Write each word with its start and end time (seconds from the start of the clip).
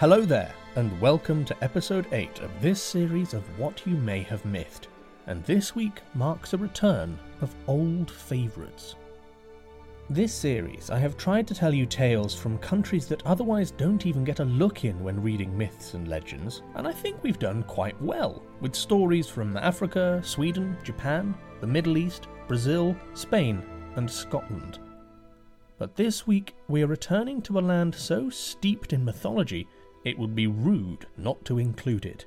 Hello 0.00 0.20
there, 0.20 0.54
and 0.76 1.00
welcome 1.00 1.44
to 1.44 1.64
episode 1.64 2.06
8 2.12 2.38
of 2.38 2.62
this 2.62 2.80
series 2.80 3.34
of 3.34 3.42
What 3.58 3.84
You 3.84 3.96
May 3.96 4.22
Have 4.22 4.44
Mythed. 4.44 4.86
And 5.26 5.42
this 5.42 5.74
week 5.74 6.02
marks 6.14 6.52
a 6.52 6.56
return 6.56 7.18
of 7.40 7.52
old 7.66 8.08
favourites. 8.08 8.94
This 10.08 10.32
series, 10.32 10.88
I 10.90 11.00
have 11.00 11.16
tried 11.16 11.48
to 11.48 11.54
tell 11.54 11.74
you 11.74 11.84
tales 11.84 12.32
from 12.32 12.58
countries 12.58 13.08
that 13.08 13.26
otherwise 13.26 13.72
don't 13.72 14.06
even 14.06 14.22
get 14.22 14.38
a 14.38 14.44
look 14.44 14.84
in 14.84 15.02
when 15.02 15.20
reading 15.20 15.58
myths 15.58 15.94
and 15.94 16.06
legends, 16.06 16.62
and 16.76 16.86
I 16.86 16.92
think 16.92 17.20
we've 17.24 17.40
done 17.40 17.64
quite 17.64 18.00
well, 18.00 18.40
with 18.60 18.76
stories 18.76 19.26
from 19.26 19.56
Africa, 19.56 20.20
Sweden, 20.24 20.76
Japan, 20.84 21.34
the 21.60 21.66
Middle 21.66 21.98
East, 21.98 22.28
Brazil, 22.46 22.94
Spain, 23.14 23.64
and 23.96 24.08
Scotland. 24.08 24.78
But 25.76 25.94
this 25.94 26.24
week, 26.24 26.54
we 26.68 26.82
are 26.82 26.88
returning 26.88 27.40
to 27.42 27.58
a 27.58 27.60
land 27.60 27.94
so 27.94 28.30
steeped 28.30 28.92
in 28.92 29.04
mythology, 29.04 29.66
it 30.04 30.18
would 30.18 30.34
be 30.34 30.46
rude 30.46 31.06
not 31.16 31.44
to 31.44 31.58
include 31.58 32.06
it 32.06 32.24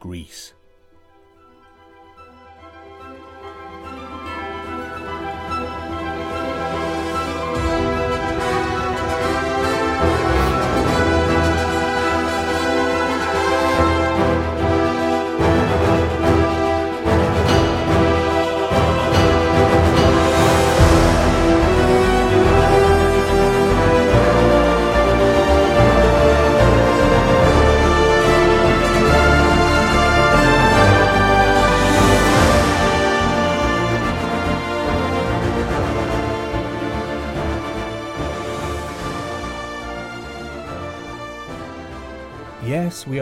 Greece. 0.00 0.52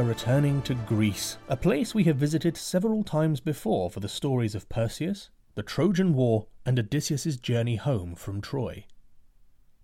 Are 0.02 0.06
returning 0.06 0.60
to 0.62 0.74
Greece, 0.74 1.38
a 1.48 1.56
place 1.56 1.94
we 1.94 2.02
have 2.02 2.16
visited 2.16 2.56
several 2.56 3.04
times 3.04 3.38
before 3.38 3.88
for 3.88 4.00
the 4.00 4.08
stories 4.08 4.56
of 4.56 4.68
Perseus, 4.68 5.30
the 5.54 5.62
Trojan 5.62 6.12
War, 6.12 6.46
and 6.66 6.76
Odysseus' 6.76 7.36
journey 7.36 7.76
home 7.76 8.16
from 8.16 8.40
Troy. 8.40 8.84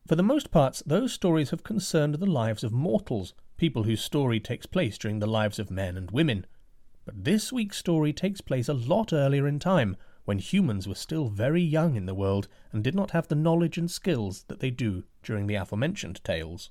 For 0.08 0.16
the 0.16 0.24
most 0.24 0.50
part, 0.50 0.82
those 0.84 1.12
stories 1.12 1.50
have 1.50 1.62
concerned 1.62 2.16
the 2.16 2.26
lives 2.26 2.64
of 2.64 2.72
mortals, 2.72 3.32
people 3.56 3.84
whose 3.84 4.00
story 4.00 4.40
takes 4.40 4.66
place 4.66 4.98
during 4.98 5.20
the 5.20 5.28
lives 5.28 5.60
of 5.60 5.70
men 5.70 5.96
and 5.96 6.10
women. 6.10 6.46
But 7.04 7.22
this 7.24 7.52
week's 7.52 7.78
story 7.78 8.12
takes 8.12 8.40
place 8.40 8.68
a 8.68 8.74
lot 8.74 9.12
earlier 9.12 9.46
in 9.46 9.60
time, 9.60 9.96
when 10.24 10.40
humans 10.40 10.88
were 10.88 10.96
still 10.96 11.28
very 11.28 11.62
young 11.62 11.94
in 11.94 12.06
the 12.06 12.14
world 12.14 12.48
and 12.72 12.82
did 12.82 12.96
not 12.96 13.12
have 13.12 13.28
the 13.28 13.36
knowledge 13.36 13.78
and 13.78 13.88
skills 13.88 14.46
that 14.48 14.58
they 14.58 14.70
do 14.70 15.04
during 15.22 15.46
the 15.46 15.54
aforementioned 15.54 16.24
tales. 16.24 16.70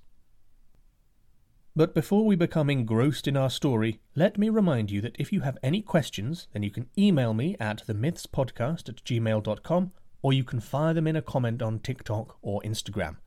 But 1.78 1.94
before 1.94 2.25
we 2.25 2.36
become 2.36 2.72
engrossed 2.72 3.28
in 3.28 3.38
our 3.38 3.51
story, 3.51 4.00
let 4.16 4.35
me 4.35 4.50
remind 4.50 4.90
you 4.90 5.00
that 5.01 5.16
if 5.19 5.31
you 5.31 5.41
have 5.41 5.59
any 5.62 5.84
questions, 5.84 6.47
then 6.51 6.63
you 6.63 6.72
can 6.72 6.90
email 6.97 7.35
me 7.35 7.56
at 7.59 7.85
themythspodcast 7.85 8.90
at 8.90 9.03
gmail.com 9.03 9.91
or 10.24 10.34
you 10.34 10.44
can 10.44 10.59
fire 10.59 10.96
them 10.96 11.06
in 11.06 11.16
a 11.16 11.22
comment 11.22 11.62
on 11.62 11.78
TikTok 11.78 12.40
or 12.41 12.63
Instagram. 12.63 13.18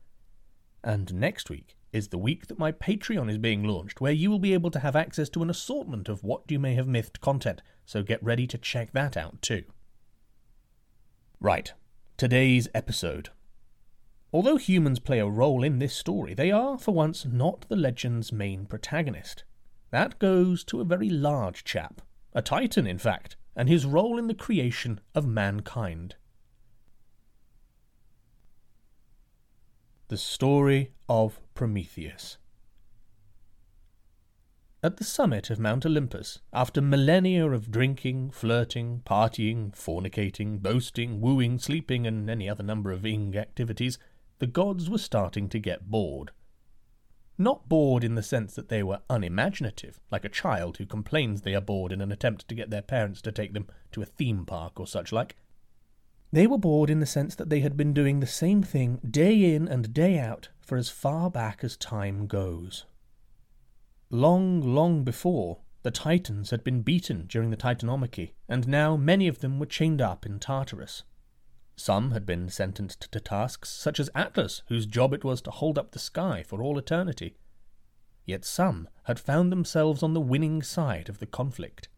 And 0.83 1.13
next 1.13 1.49
week 1.49 1.77
is 1.93 2.09
the 2.09 2.17
week 2.17 2.47
that 2.47 2.59
my 2.59 2.73
Patreon 2.73 3.29
is 3.29 3.37
being 3.37 3.63
launched, 3.63 4.01
where 4.01 4.11
you 4.11 4.29
will 4.29 4.37
be 4.37 4.53
able 4.53 4.71
to 4.71 4.79
have 4.79 4.97
access 4.97 5.29
to 5.29 5.43
an 5.43 5.49
assortment 5.49 6.09
of 6.09 6.21
what 6.21 6.51
you 6.51 6.59
may 6.59 6.75
have 6.75 6.89
mythed 6.89 7.21
content, 7.21 7.61
so 7.85 8.03
get 8.03 8.21
ready 8.21 8.47
to 8.47 8.57
check 8.57 8.91
that 8.91 9.15
out 9.15 9.41
too. 9.41 9.63
Right, 11.39 11.71
today's 12.17 12.67
episode. 12.75 13.29
Although 14.33 14.57
humans 14.57 14.99
play 14.99 15.19
a 15.19 15.27
role 15.27 15.63
in 15.63 15.79
this 15.79 15.93
story, 15.93 16.33
they 16.33 16.51
are, 16.51 16.77
for 16.77 16.93
once, 16.93 17.25
not 17.25 17.67
the 17.67 17.75
legend's 17.75 18.31
main 18.31 18.65
protagonist. 18.65 19.43
That 19.89 20.19
goes 20.19 20.63
to 20.65 20.79
a 20.79 20.85
very 20.85 21.09
large 21.09 21.65
chap, 21.65 22.01
a 22.33 22.41
titan, 22.41 22.87
in 22.87 22.97
fact, 22.97 23.35
and 23.57 23.67
his 23.67 23.85
role 23.85 24.17
in 24.17 24.27
the 24.27 24.33
creation 24.33 25.01
of 25.13 25.27
mankind. 25.27 26.15
The 30.07 30.17
Story 30.17 30.91
of 31.09 31.41
Prometheus. 31.53 32.37
At 34.83 34.97
the 34.97 35.03
summit 35.03 35.49
of 35.49 35.59
Mount 35.59 35.85
Olympus, 35.85 36.39
after 36.51 36.81
millennia 36.81 37.49
of 37.51 37.69
drinking, 37.69 38.31
flirting, 38.31 39.03
partying, 39.05 39.75
fornicating, 39.75 40.61
boasting, 40.61 41.21
wooing, 41.21 41.59
sleeping, 41.59 42.07
and 42.07 42.29
any 42.29 42.49
other 42.49 42.63
number 42.63 42.91
of 42.91 43.05
ing 43.05 43.37
activities, 43.37 43.99
the 44.41 44.47
gods 44.47 44.89
were 44.89 44.97
starting 44.97 45.47
to 45.47 45.59
get 45.59 45.91
bored. 45.91 46.31
Not 47.37 47.69
bored 47.69 48.03
in 48.03 48.15
the 48.15 48.23
sense 48.23 48.55
that 48.55 48.69
they 48.69 48.81
were 48.81 49.01
unimaginative, 49.07 49.99
like 50.09 50.25
a 50.25 50.29
child 50.29 50.77
who 50.77 50.85
complains 50.87 51.41
they 51.41 51.53
are 51.53 51.61
bored 51.61 51.91
in 51.91 52.01
an 52.01 52.11
attempt 52.11 52.47
to 52.47 52.55
get 52.55 52.71
their 52.71 52.81
parents 52.81 53.21
to 53.21 53.31
take 53.31 53.53
them 53.53 53.67
to 53.91 54.01
a 54.01 54.05
theme 54.05 54.47
park 54.47 54.79
or 54.79 54.87
such 54.87 55.11
like. 55.11 55.35
They 56.31 56.47
were 56.47 56.57
bored 56.57 56.89
in 56.89 56.99
the 56.99 57.05
sense 57.05 57.35
that 57.35 57.51
they 57.51 57.59
had 57.59 57.77
been 57.77 57.93
doing 57.93 58.19
the 58.19 58.25
same 58.25 58.63
thing 58.63 58.99
day 59.07 59.53
in 59.53 59.67
and 59.67 59.93
day 59.93 60.17
out 60.17 60.49
for 60.59 60.75
as 60.75 60.89
far 60.89 61.29
back 61.29 61.63
as 61.63 61.77
time 61.77 62.25
goes. 62.25 62.87
Long, 64.09 64.59
long 64.59 65.03
before, 65.03 65.59
the 65.83 65.91
Titans 65.91 66.49
had 66.49 66.63
been 66.63 66.81
beaten 66.81 67.27
during 67.27 67.51
the 67.51 67.57
Titanomachy, 67.57 68.31
and 68.49 68.67
now 68.67 68.97
many 68.97 69.27
of 69.27 69.41
them 69.41 69.59
were 69.59 69.67
chained 69.67 70.01
up 70.01 70.25
in 70.25 70.39
Tartarus. 70.39 71.03
Some 71.81 72.11
had 72.11 72.27
been 72.27 72.47
sentenced 72.47 73.11
to 73.11 73.19
tasks 73.19 73.67
such 73.67 73.99
as 73.99 74.11
Atlas, 74.13 74.61
whose 74.67 74.85
job 74.85 75.15
it 75.15 75.23
was 75.23 75.41
to 75.41 75.49
hold 75.49 75.79
up 75.79 75.91
the 75.91 75.97
sky 75.97 76.43
for 76.43 76.61
all 76.61 76.77
eternity. 76.77 77.37
Yet 78.23 78.45
some 78.45 78.87
had 79.05 79.19
found 79.19 79.51
themselves 79.51 80.03
on 80.03 80.13
the 80.13 80.21
winning 80.21 80.61
side 80.61 81.09
of 81.09 81.17
the 81.17 81.25
conflict. 81.25 81.89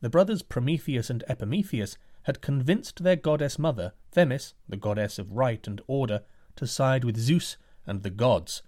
The 0.00 0.08
brothers 0.08 0.40
Prometheus 0.40 1.10
and 1.10 1.22
Epimetheus 1.28 1.98
had 2.22 2.40
convinced 2.40 3.02
their 3.02 3.16
goddess 3.16 3.58
mother, 3.58 3.92
Themis, 4.12 4.54
the 4.66 4.78
goddess 4.78 5.18
of 5.18 5.32
right 5.32 5.66
and 5.66 5.82
order, 5.86 6.22
to 6.56 6.66
side 6.66 7.04
with 7.04 7.18
Zeus 7.18 7.58
and 7.86 8.02
the 8.02 8.08
gods, 8.08 8.62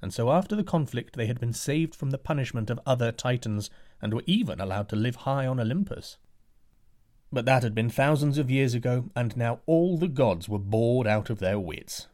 and 0.00 0.14
so 0.14 0.30
after 0.30 0.56
the 0.56 0.64
conflict 0.64 1.14
they 1.14 1.26
had 1.26 1.38
been 1.38 1.52
saved 1.52 1.94
from 1.94 2.08
the 2.08 2.16
punishment 2.16 2.70
of 2.70 2.80
other 2.86 3.12
titans 3.12 3.68
and 4.00 4.14
were 4.14 4.24
even 4.24 4.62
allowed 4.62 4.88
to 4.88 4.96
live 4.96 5.16
high 5.16 5.46
on 5.46 5.60
Olympus. 5.60 6.16
But 7.30 7.44
that 7.44 7.62
had 7.62 7.74
been 7.74 7.90
thousands 7.90 8.38
of 8.38 8.50
years 8.50 8.74
ago, 8.74 9.10
and 9.14 9.36
now 9.36 9.60
all 9.66 9.98
the 9.98 10.08
gods 10.08 10.48
were 10.48 10.58
bored 10.58 11.06
out 11.06 11.28
of 11.28 11.40
their 11.40 11.60
wits. 11.60 12.06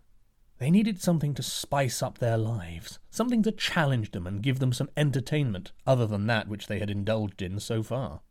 They 0.59 0.71
needed 0.71 1.01
something 1.01 1.35
to 1.35 1.43
spice 1.43 2.03
up 2.03 2.19
their 2.19 2.37
lives, 2.37 2.99
something 3.11 3.43
to 3.43 3.53
challenge 3.53 4.11
them 4.11 4.27
and 4.27 4.43
give 4.43 4.59
them 4.59 4.73
some 4.73 4.91
entertainment 4.97 5.73
other 5.87 6.07
than 6.07 6.27
that 6.27 6.49
which 6.49 6.67
they 6.67 6.79
had 6.79 6.91
indulged 6.91 7.43
in 7.43 7.61
so 7.61 7.83
far. 7.83 8.23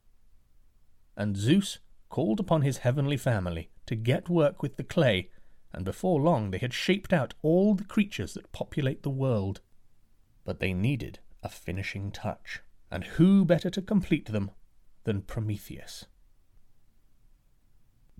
And 1.15 1.37
Zeus 1.37 1.79
called 2.09 2.39
upon 2.39 2.61
his 2.61 2.79
heavenly 2.79 3.17
family 3.17 3.69
to 3.85 3.95
get 3.95 4.29
work 4.29 4.61
with 4.61 4.77
the 4.77 4.83
clay, 4.83 5.29
and 5.71 5.85
before 5.85 6.21
long 6.21 6.51
they 6.51 6.57
had 6.57 6.73
shaped 6.73 7.13
out 7.13 7.33
all 7.41 7.75
the 7.75 7.83
creatures 7.83 8.33
that 8.33 8.51
populate 8.51 9.03
the 9.03 9.09
world. 9.09 9.61
But 10.43 10.59
they 10.59 10.73
needed 10.73 11.19
a 11.41 11.49
finishing 11.49 12.11
touch, 12.11 12.61
and 12.91 13.03
who 13.03 13.45
better 13.45 13.69
to 13.69 13.81
complete 13.81 14.31
them 14.31 14.51
than 15.03 15.21
Prometheus? 15.21 16.05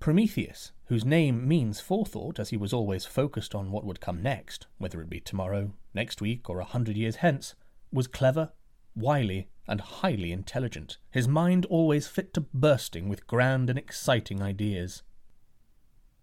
Prometheus, 0.03 0.73
whose 0.88 1.05
name 1.05 1.47
means 1.47 1.79
forethought 1.79 2.38
as 2.38 2.50
he 2.50 2.57
was 2.57 2.73
always 2.73 3.05
focused 3.05 3.55
on 3.55 3.71
what 3.71 3.85
would 3.85 4.01
come 4.01 4.21
next, 4.21 4.67
whether 4.77 5.00
it 5.00 5.09
be 5.09 5.21
tomorrow, 5.21 5.71
next 5.94 6.19
week, 6.19 6.50
or 6.50 6.59
a 6.59 6.65
hundred 6.65 6.97
years 6.97 7.15
hence, 7.15 7.55
was 7.89 8.05
clever, 8.05 8.51
wily, 8.97 9.47
and 9.65 9.79
highly 9.79 10.33
intelligent, 10.33 10.97
his 11.09 11.25
mind 11.25 11.65
always 11.67 12.05
fit 12.05 12.33
to 12.33 12.41
bursting 12.41 13.07
with 13.07 13.27
grand 13.27 13.69
and 13.69 13.79
exciting 13.79 14.41
ideas. 14.41 15.03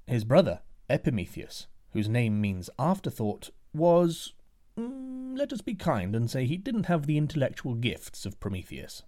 His 0.06 0.25
brother, 0.25 0.61
Epimetheus, 0.91 1.67
whose 1.94 2.06
name 2.06 2.38
means 2.38 2.69
afterthought, 2.79 3.49
was. 3.73 4.35
Mm, 4.79 5.38
let 5.38 5.55
us 5.55 5.62
be 5.62 5.75
kind 5.75 6.15
and 6.15 6.31
say 6.31 6.44
he 6.44 6.59
didn't 6.59 6.85
have 6.85 7.06
the 7.06 7.17
intellectual 7.17 7.73
gifts 7.77 8.27
of 8.27 8.41
Prometheus. 8.41 9.05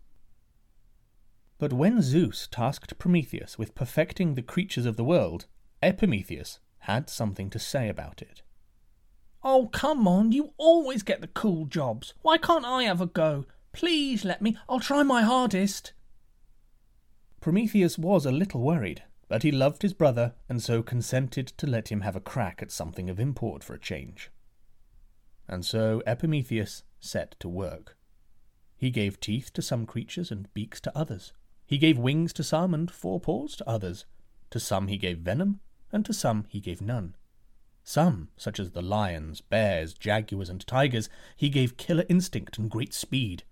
But 1.62 1.72
when 1.72 2.02
Zeus 2.02 2.48
tasked 2.50 2.98
Prometheus 2.98 3.56
with 3.56 3.76
perfecting 3.76 4.34
the 4.34 4.42
creatures 4.42 4.84
of 4.84 4.96
the 4.96 5.04
world, 5.04 5.46
Epimetheus 5.80 6.58
had 6.90 7.08
something 7.08 7.50
to 7.50 7.60
say 7.60 7.88
about 7.88 8.20
it. 8.20 8.42
Oh, 9.44 9.68
come 9.68 10.08
on, 10.08 10.32
you 10.32 10.54
always 10.56 11.04
get 11.04 11.20
the 11.20 11.28
cool 11.28 11.66
jobs. 11.66 12.14
Why 12.22 12.36
can't 12.36 12.64
I 12.64 12.82
have 12.82 13.00
a 13.00 13.06
go? 13.06 13.44
Please 13.70 14.24
let 14.24 14.42
me, 14.42 14.58
I'll 14.68 14.80
try 14.80 15.04
my 15.04 15.22
hardest. 15.22 15.92
Prometheus 17.40 17.96
was 17.96 18.26
a 18.26 18.32
little 18.32 18.60
worried, 18.60 19.04
but 19.28 19.44
he 19.44 19.52
loved 19.52 19.82
his 19.82 19.94
brother 19.94 20.34
and 20.48 20.60
so 20.60 20.82
consented 20.82 21.46
to 21.46 21.68
let 21.68 21.92
him 21.92 22.00
have 22.00 22.16
a 22.16 22.20
crack 22.20 22.60
at 22.60 22.72
something 22.72 23.08
of 23.08 23.20
import 23.20 23.62
for 23.62 23.74
a 23.74 23.78
change. 23.78 24.32
And 25.46 25.64
so 25.64 26.02
Epimetheus 26.08 26.82
set 26.98 27.36
to 27.38 27.48
work. 27.48 27.96
He 28.76 28.90
gave 28.90 29.20
teeth 29.20 29.52
to 29.52 29.62
some 29.62 29.86
creatures 29.86 30.32
and 30.32 30.52
beaks 30.54 30.80
to 30.80 30.98
others. 30.98 31.32
He 31.72 31.78
gave 31.78 31.96
wings 31.96 32.34
to 32.34 32.44
some 32.44 32.74
and 32.74 32.90
four 32.90 33.18
paws 33.18 33.56
to 33.56 33.66
others. 33.66 34.04
To 34.50 34.60
some 34.60 34.88
he 34.88 34.98
gave 34.98 35.20
venom, 35.20 35.60
and 35.90 36.04
to 36.04 36.12
some 36.12 36.44
he 36.50 36.60
gave 36.60 36.82
none. 36.82 37.14
Some, 37.82 38.28
such 38.36 38.60
as 38.60 38.72
the 38.72 38.82
lions, 38.82 39.40
bears, 39.40 39.94
jaguars, 39.94 40.50
and 40.50 40.66
tigers, 40.66 41.08
he 41.34 41.48
gave 41.48 41.78
killer 41.78 42.04
instinct 42.10 42.58
and 42.58 42.70
great 42.70 42.92
speed. 42.92 43.44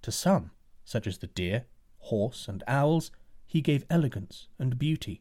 To 0.00 0.10
some, 0.10 0.52
such 0.86 1.06
as 1.06 1.18
the 1.18 1.26
deer, 1.26 1.66
horse, 1.98 2.48
and 2.48 2.64
owls, 2.66 3.10
he 3.44 3.60
gave 3.60 3.84
elegance 3.90 4.48
and 4.58 4.78
beauty. 4.78 5.20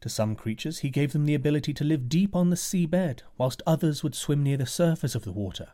To 0.00 0.08
some 0.08 0.34
creatures 0.34 0.80
he 0.80 0.90
gave 0.90 1.12
them 1.12 1.24
the 1.24 1.36
ability 1.36 1.72
to 1.74 1.84
live 1.84 2.08
deep 2.08 2.34
on 2.34 2.50
the 2.50 2.56
sea 2.56 2.84
bed, 2.84 3.22
whilst 3.36 3.62
others 3.64 4.02
would 4.02 4.16
swim 4.16 4.42
near 4.42 4.56
the 4.56 4.66
surface 4.66 5.14
of 5.14 5.22
the 5.22 5.30
water. 5.30 5.68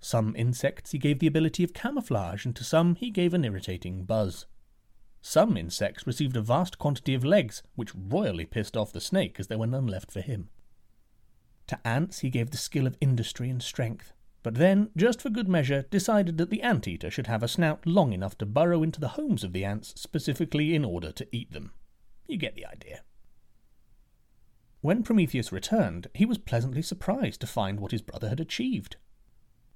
Some 0.00 0.34
insects 0.34 0.92
he 0.92 0.98
gave 0.98 1.18
the 1.18 1.26
ability 1.26 1.62
of 1.62 1.74
camouflage, 1.74 2.46
and 2.46 2.56
to 2.56 2.64
some 2.64 2.94
he 2.94 3.10
gave 3.10 3.34
an 3.34 3.44
irritating 3.44 4.04
buzz. 4.04 4.46
Some 5.22 5.56
insects 5.56 6.06
received 6.06 6.36
a 6.36 6.42
vast 6.42 6.78
quantity 6.78 7.14
of 7.14 7.24
legs, 7.24 7.62
which 7.76 7.94
royally 7.94 8.44
pissed 8.44 8.76
off 8.76 8.92
the 8.92 9.00
snake 9.00 9.38
as 9.38 9.46
there 9.46 9.58
were 9.58 9.68
none 9.68 9.86
left 9.86 10.10
for 10.10 10.20
him. 10.20 10.50
To 11.68 11.78
ants 11.86 12.18
he 12.18 12.28
gave 12.28 12.50
the 12.50 12.56
skill 12.56 12.88
of 12.88 12.98
industry 13.00 13.48
and 13.48 13.62
strength, 13.62 14.12
but 14.42 14.56
then, 14.56 14.90
just 14.96 15.22
for 15.22 15.30
good 15.30 15.48
measure, 15.48 15.86
decided 15.90 16.36
that 16.38 16.50
the 16.50 16.62
ant-eater 16.62 17.10
should 17.10 17.28
have 17.28 17.44
a 17.44 17.48
snout 17.48 17.86
long 17.86 18.12
enough 18.12 18.36
to 18.38 18.46
burrow 18.46 18.82
into 18.82 19.00
the 19.00 19.10
homes 19.10 19.44
of 19.44 19.52
the 19.52 19.64
ants 19.64 19.94
specifically 19.96 20.74
in 20.74 20.84
order 20.84 21.12
to 21.12 21.28
eat 21.30 21.52
them. 21.52 21.72
You 22.26 22.36
get 22.36 22.56
the 22.56 22.66
idea. 22.66 23.02
When 24.80 25.04
Prometheus 25.04 25.52
returned, 25.52 26.08
he 26.12 26.26
was 26.26 26.38
pleasantly 26.38 26.82
surprised 26.82 27.40
to 27.42 27.46
find 27.46 27.78
what 27.78 27.92
his 27.92 28.02
brother 28.02 28.28
had 28.28 28.40
achieved. 28.40 28.96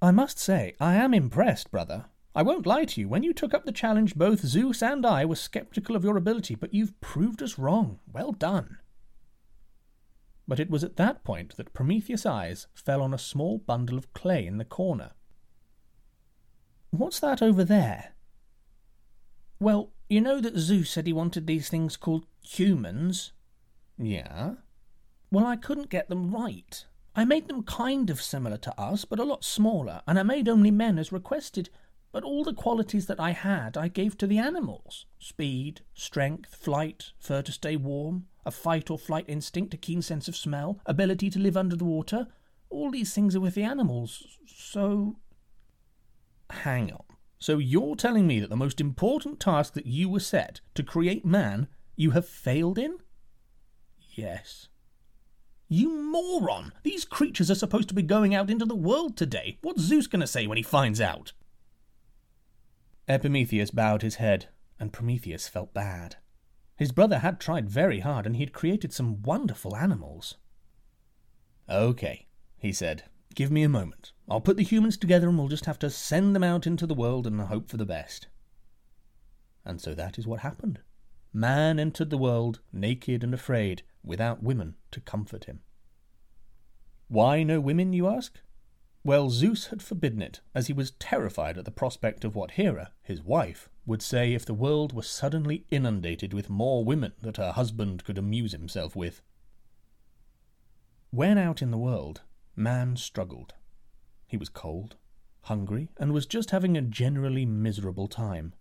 I 0.01 0.11
must 0.11 0.37
say, 0.37 0.75
I 0.81 0.95
am 0.95 1.13
impressed, 1.13 1.71
brother. 1.71 2.07
I 2.37 2.43
won't 2.43 2.67
lie 2.67 2.85
to 2.85 3.01
you, 3.01 3.09
when 3.09 3.23
you 3.23 3.33
took 3.33 3.55
up 3.55 3.65
the 3.65 3.71
challenge, 3.71 4.13
both 4.13 4.41
Zeus 4.41 4.83
and 4.83 5.03
I 5.07 5.25
were 5.25 5.35
skeptical 5.35 5.95
of 5.95 6.03
your 6.03 6.17
ability, 6.17 6.53
but 6.53 6.71
you've 6.71 7.01
proved 7.01 7.41
us 7.41 7.57
wrong. 7.57 7.99
Well 8.13 8.31
done. 8.31 8.77
But 10.47 10.59
it 10.59 10.69
was 10.69 10.83
at 10.83 10.97
that 10.97 11.23
point 11.23 11.57
that 11.57 11.73
Prometheus' 11.73 12.27
eyes 12.27 12.67
fell 12.75 13.01
on 13.01 13.11
a 13.11 13.17
small 13.17 13.57
bundle 13.57 13.97
of 13.97 14.13
clay 14.13 14.45
in 14.45 14.59
the 14.59 14.65
corner. 14.65 15.13
What's 16.91 17.19
that 17.21 17.41
over 17.41 17.63
there? 17.63 18.13
Well, 19.59 19.93
you 20.07 20.21
know 20.21 20.39
that 20.39 20.59
Zeus 20.59 20.91
said 20.91 21.07
he 21.07 21.13
wanted 21.13 21.47
these 21.47 21.69
things 21.69 21.97
called 21.97 22.27
humans? 22.43 23.31
Yeah? 23.97 24.51
Well, 25.31 25.47
I 25.47 25.55
couldn't 25.55 25.89
get 25.89 26.07
them 26.07 26.29
right. 26.29 26.85
I 27.15 27.25
made 27.25 27.47
them 27.47 27.63
kind 27.63 28.11
of 28.11 28.21
similar 28.21 28.57
to 28.57 28.79
us, 28.79 29.05
but 29.05 29.17
a 29.17 29.23
lot 29.23 29.43
smaller, 29.43 30.03
and 30.05 30.19
I 30.19 30.23
made 30.23 30.47
only 30.47 30.69
men 30.69 30.99
as 30.99 31.11
requested. 31.11 31.71
But 32.17 32.23
all 32.23 32.43
the 32.43 32.51
qualities 32.51 33.05
that 33.05 33.19
I 33.19 33.29
had 33.29 33.77
I 33.77 33.89
gave 33.89 34.17
to 34.17 34.25
the 34.25 34.39
animals 34.39 35.05
speed, 35.19 35.81
strength, 35.93 36.55
flight, 36.55 37.11
fur 37.19 37.43
to 37.43 37.51
stay 37.51 37.75
warm, 37.75 38.25
a 38.43 38.49
fight 38.49 38.89
or 38.89 38.97
flight 38.97 39.25
instinct, 39.27 39.75
a 39.75 39.77
keen 39.77 40.01
sense 40.01 40.27
of 40.27 40.35
smell, 40.35 40.79
ability 40.87 41.29
to 41.29 41.37
live 41.37 41.55
under 41.55 41.75
the 41.75 41.85
water. 41.85 42.25
All 42.71 42.89
these 42.89 43.13
things 43.13 43.35
are 43.35 43.39
with 43.39 43.53
the 43.53 43.61
animals, 43.61 44.39
so. 44.47 45.17
Hang 46.49 46.91
on. 46.91 47.03
So 47.37 47.59
you're 47.59 47.95
telling 47.95 48.25
me 48.25 48.39
that 48.39 48.49
the 48.49 48.55
most 48.55 48.81
important 48.81 49.39
task 49.39 49.73
that 49.73 49.85
you 49.85 50.09
were 50.09 50.19
set 50.19 50.61
to 50.73 50.81
create 50.81 51.23
man, 51.23 51.67
you 51.95 52.11
have 52.11 52.27
failed 52.27 52.79
in? 52.79 52.97
Yes. 54.15 54.69
You 55.67 55.89
moron! 55.89 56.73
These 56.81 57.05
creatures 57.05 57.51
are 57.51 57.61
supposed 57.63 57.89
to 57.89 57.93
be 57.93 58.01
going 58.01 58.33
out 58.33 58.49
into 58.49 58.65
the 58.65 58.73
world 58.73 59.15
today. 59.15 59.59
What's 59.61 59.83
Zeus 59.83 60.07
going 60.07 60.21
to 60.21 60.25
say 60.25 60.47
when 60.47 60.57
he 60.57 60.63
finds 60.63 60.99
out? 60.99 61.33
Epimetheus 63.07 63.71
bowed 63.71 64.01
his 64.01 64.15
head, 64.15 64.49
and 64.79 64.93
Prometheus 64.93 65.47
felt 65.47 65.73
bad. 65.73 66.17
His 66.75 66.91
brother 66.91 67.19
had 67.19 67.39
tried 67.39 67.69
very 67.69 68.01
hard, 68.01 68.25
and 68.25 68.35
he 68.35 68.43
had 68.43 68.53
created 68.53 68.93
some 68.93 69.21
wonderful 69.21 69.75
animals. 69.75 70.35
Okay, 71.69 72.27
he 72.57 72.71
said. 72.71 73.03
Give 73.33 73.51
me 73.51 73.63
a 73.63 73.69
moment. 73.69 74.13
I'll 74.29 74.41
put 74.41 74.57
the 74.57 74.63
humans 74.63 74.97
together 74.97 75.29
and 75.29 75.37
we'll 75.37 75.47
just 75.47 75.65
have 75.65 75.79
to 75.79 75.89
send 75.89 76.35
them 76.35 76.43
out 76.43 76.65
into 76.65 76.87
the 76.87 76.95
world 76.95 77.27
and 77.27 77.39
hope 77.39 77.69
for 77.69 77.77
the 77.77 77.85
best. 77.85 78.27
And 79.63 79.79
so 79.79 79.93
that 79.93 80.17
is 80.17 80.25
what 80.25 80.39
happened. 80.39 80.79
Man 81.33 81.79
entered 81.79 82.09
the 82.09 82.17
world 82.17 82.61
naked 82.73 83.23
and 83.23 83.33
afraid, 83.33 83.83
without 84.03 84.41
women 84.41 84.75
to 84.91 85.01
comfort 85.01 85.45
him. 85.45 85.59
Why 87.09 87.43
no 87.43 87.59
women, 87.59 87.93
you 87.93 88.07
ask? 88.07 88.39
Well, 89.07 89.29
Zeus 89.29 89.67
had 89.67 89.81
forbidden 89.81 90.21
it, 90.21 90.41
as 90.53 90.67
he 90.67 90.73
was 90.73 90.91
terrified 90.91 91.57
at 91.57 91.63
the 91.63 91.71
prospect 91.71 92.25
of 92.25 92.35
what 92.35 92.51
Hera, 92.51 92.91
his 93.01 93.23
wife, 93.23 93.69
would 93.85 94.01
say 94.01 94.33
if 94.33 94.45
the 94.45 94.53
world 94.53 94.91
were 94.91 95.01
suddenly 95.01 95.65
inundated 95.71 96.33
with 96.33 96.49
more 96.49 96.83
women 96.83 97.13
that 97.21 97.37
her 97.37 97.53
husband 97.53 98.03
could 98.03 98.17
amuse 98.17 98.51
himself 98.51 98.97
with. 98.97 99.21
When 101.09 101.37
out 101.37 101.61
in 101.61 101.71
the 101.71 101.77
world, 101.77 102.23
man 102.53 102.97
struggled. 102.97 103.53
He 104.25 104.35
was 104.35 104.49
cold, 104.49 104.97
hungry, 105.43 105.87
and 105.97 106.11
was 106.11 106.25
just 106.25 106.51
having 106.51 106.75
a 106.75 106.81
generally 106.81 107.45
miserable 107.45 108.09
time. 108.09 108.55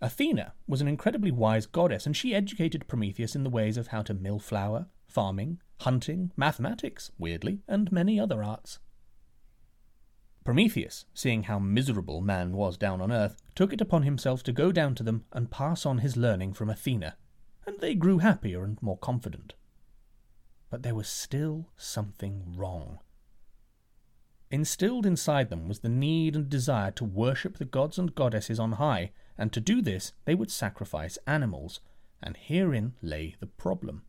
Athena 0.00 0.54
was 0.66 0.80
an 0.80 0.88
incredibly 0.88 1.30
wise 1.30 1.66
goddess, 1.66 2.06
and 2.06 2.16
she 2.16 2.34
educated 2.34 2.88
Prometheus 2.88 3.36
in 3.36 3.44
the 3.44 3.50
ways 3.50 3.76
of 3.76 3.86
how 3.86 4.02
to 4.02 4.14
mill 4.14 4.40
flour, 4.40 4.88
farming, 5.06 5.60
hunting, 5.82 6.32
mathematics, 6.36 7.12
weirdly, 7.18 7.60
and 7.68 7.92
many 7.92 8.18
other 8.18 8.42
arts. 8.42 8.80
Prometheus, 10.44 11.04
seeing 11.14 11.44
how 11.44 11.58
miserable 11.58 12.20
man 12.20 12.52
was 12.52 12.76
down 12.76 13.00
on 13.00 13.12
earth, 13.12 13.36
took 13.54 13.72
it 13.72 13.80
upon 13.80 14.02
himself 14.02 14.42
to 14.42 14.52
go 14.52 14.72
down 14.72 14.94
to 14.96 15.02
them 15.02 15.24
and 15.32 15.50
pass 15.50 15.86
on 15.86 15.98
his 15.98 16.16
learning 16.16 16.54
from 16.54 16.68
Athena, 16.68 17.16
and 17.66 17.78
they 17.78 17.94
grew 17.94 18.18
happier 18.18 18.64
and 18.64 18.82
more 18.82 18.98
confident. 18.98 19.54
But 20.68 20.82
there 20.82 20.94
was 20.94 21.08
still 21.08 21.68
something 21.76 22.42
wrong. 22.56 22.98
Instilled 24.50 25.06
inside 25.06 25.48
them 25.48 25.68
was 25.68 25.80
the 25.80 25.88
need 25.88 26.34
and 26.34 26.48
desire 26.48 26.90
to 26.92 27.04
worship 27.04 27.56
the 27.56 27.64
gods 27.64 27.98
and 27.98 28.14
goddesses 28.14 28.58
on 28.58 28.72
high, 28.72 29.12
and 29.38 29.52
to 29.52 29.60
do 29.60 29.80
this 29.80 30.12
they 30.24 30.34
would 30.34 30.50
sacrifice 30.50 31.18
animals, 31.26 31.80
and 32.22 32.36
herein 32.36 32.94
lay 33.00 33.36
the 33.40 33.46
problem. 33.46 34.02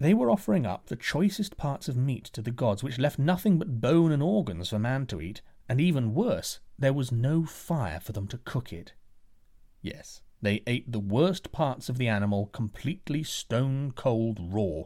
They 0.00 0.14
were 0.14 0.30
offering 0.30 0.64
up 0.64 0.86
the 0.86 0.96
choicest 0.96 1.56
parts 1.56 1.88
of 1.88 1.96
meat 1.96 2.24
to 2.26 2.42
the 2.42 2.52
gods, 2.52 2.84
which 2.84 2.98
left 2.98 3.18
nothing 3.18 3.58
but 3.58 3.80
bone 3.80 4.12
and 4.12 4.22
organs 4.22 4.68
for 4.68 4.78
man 4.78 5.06
to 5.06 5.20
eat, 5.20 5.42
and 5.68 5.80
even 5.80 6.14
worse, 6.14 6.60
there 6.78 6.92
was 6.92 7.10
no 7.10 7.44
fire 7.44 7.98
for 7.98 8.12
them 8.12 8.28
to 8.28 8.38
cook 8.38 8.72
it. 8.72 8.92
Yes, 9.82 10.22
they 10.40 10.62
ate 10.66 10.92
the 10.92 11.00
worst 11.00 11.50
parts 11.50 11.88
of 11.88 11.98
the 11.98 12.06
animal 12.06 12.46
completely 12.46 13.24
stone 13.24 13.92
cold 13.92 14.38
raw. 14.40 14.84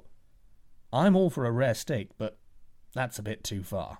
I'm 0.93 1.15
all 1.15 1.29
for 1.29 1.45
a 1.45 1.53
rare 1.53 1.75
steak, 1.75 2.11
but 2.17 2.39
that's 2.95 3.19
a 3.19 3.23
bit 3.23 3.45
too 3.45 3.63
far. 3.63 3.99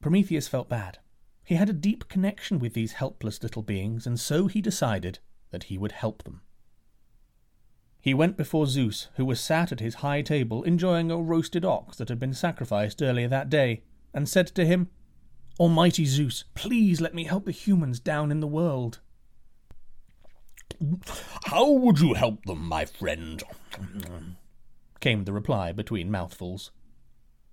Prometheus 0.00 0.46
felt 0.46 0.68
bad. 0.68 0.98
He 1.42 1.54
had 1.54 1.70
a 1.70 1.74
deep 1.74 2.08
connection 2.08 2.58
with 2.58 2.74
these 2.74 2.92
helpless 2.92 3.42
little 3.42 3.62
beings, 3.62 4.06
and 4.06 4.20
so 4.20 4.46
he 4.46 4.60
decided 4.60 5.20
that 5.50 5.64
he 5.64 5.78
would 5.78 5.92
help 5.92 6.24
them. 6.24 6.42
He 8.06 8.14
went 8.14 8.36
before 8.36 8.68
Zeus, 8.68 9.08
who 9.16 9.24
was 9.24 9.40
sat 9.40 9.72
at 9.72 9.80
his 9.80 9.96
high 9.96 10.22
table 10.22 10.62
enjoying 10.62 11.10
a 11.10 11.16
roasted 11.16 11.64
ox 11.64 11.96
that 11.96 12.08
had 12.08 12.20
been 12.20 12.34
sacrificed 12.34 13.02
earlier 13.02 13.26
that 13.26 13.50
day, 13.50 13.82
and 14.14 14.28
said 14.28 14.46
to 14.46 14.64
him, 14.64 14.90
Almighty 15.58 16.04
Zeus, 16.04 16.44
please 16.54 17.00
let 17.00 17.16
me 17.16 17.24
help 17.24 17.46
the 17.46 17.50
humans 17.50 17.98
down 17.98 18.30
in 18.30 18.38
the 18.38 18.46
world. 18.46 19.00
How 21.46 21.68
would 21.68 21.98
you 21.98 22.14
help 22.14 22.44
them, 22.44 22.68
my 22.68 22.84
friend? 22.84 23.42
came 25.00 25.24
the 25.24 25.32
reply 25.32 25.72
between 25.72 26.08
mouthfuls. 26.08 26.70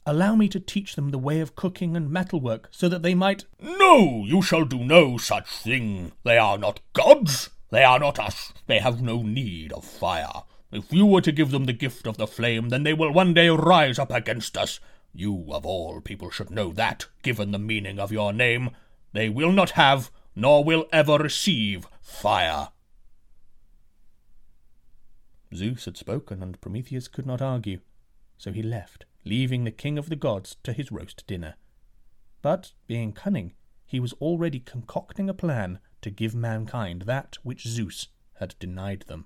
Allow 0.06 0.36
me 0.36 0.48
to 0.50 0.60
teach 0.60 0.94
them 0.94 1.10
the 1.10 1.18
way 1.18 1.40
of 1.40 1.56
cooking 1.56 1.98
and 1.98 2.12
metalwork, 2.12 2.68
so 2.70 2.88
that 2.90 3.02
they 3.02 3.16
might. 3.16 3.46
No, 3.60 4.24
you 4.24 4.44
shall 4.44 4.66
do 4.66 4.84
no 4.84 5.18
such 5.18 5.48
thing. 5.48 6.12
They 6.24 6.38
are 6.38 6.60
not 6.60 6.80
gods. 6.94 7.50
They 7.74 7.84
are 7.84 7.98
not 7.98 8.20
us. 8.20 8.54
They 8.68 8.78
have 8.78 9.02
no 9.02 9.24
need 9.24 9.74
of 9.74 9.84
fire. 9.84 10.44
If 10.72 10.94
you 10.94 11.08
were 11.08 11.22
to 11.22 11.32
give 11.32 11.50
them 11.50 11.66
the 11.66 11.74
gift 11.74 12.06
of 12.06 12.18
the 12.18 12.28
flame, 12.28 12.70
then 12.70 12.84
they 12.84 12.94
will 12.94 13.12
one 13.12 13.34
day 13.34 13.50
rise 13.50 13.98
up 13.98 14.12
against 14.12 14.56
us. 14.56 14.80
You, 15.12 15.48
of 15.50 15.66
all 15.66 16.00
people, 16.00 16.30
should 16.30 16.52
know 16.52 16.72
that, 16.74 17.08
given 17.24 17.50
the 17.50 17.58
meaning 17.58 17.98
of 17.98 18.12
your 18.12 18.32
name. 18.32 18.70
They 19.14 19.28
will 19.28 19.52
not 19.52 19.72
have, 19.72 20.12
nor 20.36 20.64
will 20.64 20.86
ever 20.94 21.18
receive, 21.18 21.88
fire. 22.00 22.70
Zeus 25.52 25.86
had 25.86 25.98
spoken, 25.98 26.44
and 26.44 26.62
Prometheus 26.62 27.08
could 27.08 27.26
not 27.26 27.42
argue, 27.42 27.80
so 28.38 28.52
he 28.52 28.62
left, 28.62 29.06
leaving 29.26 29.64
the 29.64 29.72
king 29.72 29.98
of 29.98 30.10
the 30.10 30.16
gods 30.16 30.58
to 30.62 30.74
his 30.74 30.92
roast 30.92 31.26
dinner. 31.26 31.56
But, 32.44 32.74
being 32.86 33.14
cunning, 33.14 33.54
he 33.94 34.00
was 34.00 34.14
already 34.14 34.60
concocting 34.60 35.30
a 35.30 35.36
plan 35.36 35.78
to 36.02 36.10
give 36.10 36.34
mankind 36.34 37.04
that 37.04 37.38
which 37.44 37.68
Zeus 37.68 38.08
had 38.40 38.56
denied 38.58 39.04
them. 39.06 39.26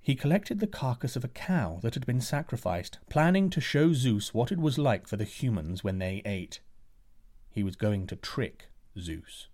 He 0.00 0.16
collected 0.16 0.58
the 0.58 0.66
carcass 0.66 1.14
of 1.14 1.22
a 1.22 1.28
cow 1.28 1.78
that 1.82 1.94
had 1.94 2.04
been 2.06 2.20
sacrificed, 2.20 2.98
planning 3.08 3.50
to 3.50 3.60
show 3.60 3.92
Zeus 3.92 4.34
what 4.34 4.50
it 4.50 4.58
was 4.58 4.78
like 4.78 5.06
for 5.06 5.16
the 5.16 5.22
humans 5.22 5.84
when 5.84 6.00
they 6.00 6.22
ate. 6.24 6.58
He 7.50 7.62
was 7.62 7.76
going 7.76 8.08
to 8.08 8.16
trick 8.16 8.68
Zeus. 8.98 9.46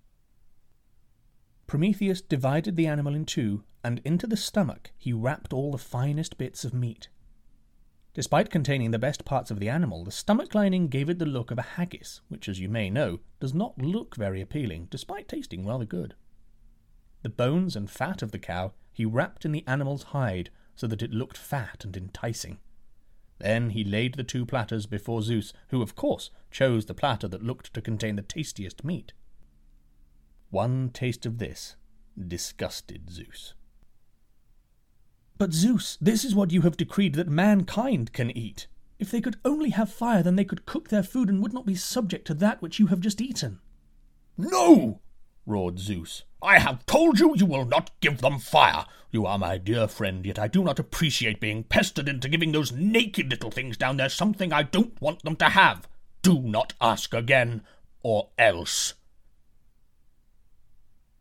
Prometheus 1.67 2.23
divided 2.23 2.77
the 2.77 2.87
animal 2.87 3.15
in 3.15 3.27
two, 3.27 3.63
and 3.85 4.01
into 4.07 4.27
the 4.27 4.39
stomach 4.39 4.93
he 4.97 5.13
wrapped 5.13 5.53
all 5.53 5.73
the 5.73 5.77
finest 5.77 6.39
bits 6.39 6.65
of 6.65 6.73
meat. 6.73 7.11
Despite 8.15 8.51
containing 8.51 8.91
the 8.91 8.99
best 8.99 9.25
parts 9.25 9.51
of 9.51 9.61
the 9.61 9.69
animal, 9.69 10.05
the 10.05 10.11
stomach 10.11 10.55
lining 10.55 10.89
gave 10.89 11.09
it 11.09 11.19
the 11.19 11.27
look 11.27 11.51
of 11.51 11.59
a 11.59 11.63
haggis, 11.63 12.21
which, 12.29 12.49
as 12.49 12.59
you 12.59 12.69
may 12.69 12.91
know, 12.91 13.21
does 13.39 13.55
not 13.55 13.79
look 13.79 14.17
very 14.17 14.41
appealing, 14.41 14.89
despite 14.91 15.29
tasting 15.29 15.67
rather 15.67 15.85
good. 15.85 16.15
The 17.23 17.29
bones 17.29 17.77
and 17.77 17.91
fat 17.91 18.23
of 18.23 18.33
the 18.33 18.39
cow 18.39 18.73
he 18.93 19.05
wrapped 19.05 19.45
in 19.45 19.53
the 19.53 19.67
animal's 19.67 20.05
hide 20.05 20.51
so 20.75 20.87
that 20.87 21.03
it 21.03 21.13
looked 21.13 21.37
fat 21.37 21.85
and 21.85 21.97
enticing. 21.97 22.59
Then 23.39 23.71
he 23.71 23.85
laid 23.85 24.15
the 24.15 24.25
two 24.25 24.45
platters 24.45 24.87
before 24.87 25.23
Zeus, 25.23 25.53
who, 25.69 25.83
of 25.83 25.95
course, 25.95 26.31
chose 26.51 26.87
the 26.87 26.95
platter 26.95 27.29
that 27.29 27.43
looked 27.43 27.73
to 27.75 27.81
contain 27.81 28.17
the 28.17 28.23
tastiest 28.23 28.85
meat. 28.85 29.13
One 30.51 30.91
taste 30.91 31.27
of 31.27 31.39
this 31.39 31.77
disgusted 32.17 33.11
Zeus. 33.11 33.55
But 35.39 35.53
Zeus, 35.53 35.97
this 36.01 36.25
is 36.25 36.35
what 36.35 36.51
you 36.51 36.63
have 36.63 36.77
decreed 36.77 37.15
that 37.15 37.29
mankind 37.29 38.13
can 38.13 38.37
eat. 38.37 38.67
If 38.99 39.13
they 39.13 39.21
could 39.21 39.37
only 39.45 39.71
have 39.71 39.93
fire, 39.93 40.23
then 40.23 40.35
they 40.35 40.45
could 40.45 40.67
cook 40.67 40.89
their 40.89 41.05
food 41.05 41.29
and 41.29 41.41
would 41.41 41.53
not 41.53 41.65
be 41.65 41.77
subject 41.77 42.27
to 42.27 42.35
that 42.35 42.61
which 42.61 42.81
you 42.81 42.89
have 42.89 43.01
just 43.01 43.21
eaten. 43.21 43.61
No! 44.37 45.01
roared 45.47 45.79
Zeus. 45.79 46.25
I 46.43 46.59
have 46.59 46.85
told 46.87 47.19
you 47.19 47.35
you 47.37 47.47
will 47.47 47.65
not 47.65 47.91
give 48.01 48.21
them 48.21 48.39
fire. 48.39 48.85
You 49.11 49.27
are 49.27 49.39
my 49.39 49.59
dear 49.59 49.89
friend, 49.89 50.27
yet 50.27 50.39
I 50.39 50.49
do 50.49 50.63
not 50.63 50.79
appreciate 50.79 51.41
being 51.41 51.65
pestered 51.65 52.09
into 52.09 52.29
giving 52.29 52.53
those 52.53 52.73
naked 52.73 53.31
little 53.31 53.51
things 53.51 53.77
down 53.77 53.97
there 53.97 54.09
something 54.09 54.53
I 54.53 54.65
don't 54.65 55.01
want 55.01 55.23
them 55.23 55.37
to 55.37 55.47
have. 55.47 55.89
Do 56.23 56.41
not 56.41 56.75
ask 56.81 57.15
again, 57.15 57.63
or 58.03 58.29
else. 58.37 58.95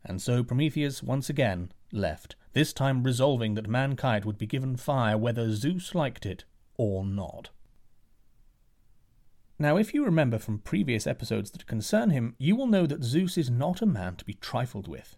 And 0.04 0.20
so 0.20 0.42
Prometheus 0.42 1.02
once 1.02 1.30
again 1.30 1.72
left, 1.92 2.36
this 2.52 2.72
time 2.72 3.02
resolving 3.02 3.54
that 3.54 3.68
mankind 3.68 4.24
would 4.24 4.38
be 4.38 4.46
given 4.46 4.76
fire 4.76 5.16
whether 5.16 5.52
Zeus 5.52 5.94
liked 5.94 6.26
it 6.26 6.44
or 6.76 7.04
not. 7.04 7.50
Now, 9.58 9.76
if 9.76 9.92
you 9.92 10.04
remember 10.04 10.38
from 10.38 10.60
previous 10.60 11.06
episodes 11.06 11.50
that 11.50 11.66
concern 11.66 12.10
him, 12.10 12.36
you 12.38 12.54
will 12.54 12.68
know 12.68 12.86
that 12.86 13.02
Zeus 13.02 13.36
is 13.36 13.50
not 13.50 13.82
a 13.82 13.86
man 13.86 14.14
to 14.16 14.24
be 14.24 14.34
trifled 14.34 14.86
with. 14.86 15.16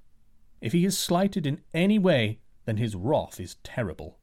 If 0.61 0.73
he 0.73 0.85
is 0.85 0.99
slighted 0.99 1.47
in 1.47 1.61
any 1.75 1.99
way, 1.99 2.41
then 2.65 2.79
his 2.79 2.97
wrath 2.97 3.39
is 3.39 3.57
terrible. 3.63 4.19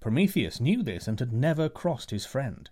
Prometheus 0.00 0.60
knew 0.60 0.84
this 0.84 1.08
and 1.08 1.18
had 1.18 1.32
never 1.32 1.68
crossed 1.68 2.10
his 2.10 2.24
friend. 2.24 2.70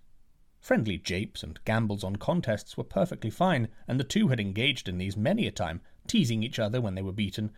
Friendly 0.61 0.99
japes 0.99 1.43
and 1.43 1.63
gambles 1.65 2.05
on 2.05 2.17
contests 2.17 2.77
were 2.77 2.85
perfectly 2.85 3.29
fine, 3.29 3.69
and 3.89 3.99
the 3.99 4.05
two 4.05 4.29
had 4.29 4.41
engaged 4.41 4.89
in 4.89 4.99
these 4.99 5.17
many 5.17 5.47
a 5.47 5.51
time, 5.51 5.81
teasing 6.07 6.43
each 6.43 6.59
other 6.59 6.81
when 6.81 6.95
they 6.95 7.03
were 7.03 7.13
beaten. 7.13 7.51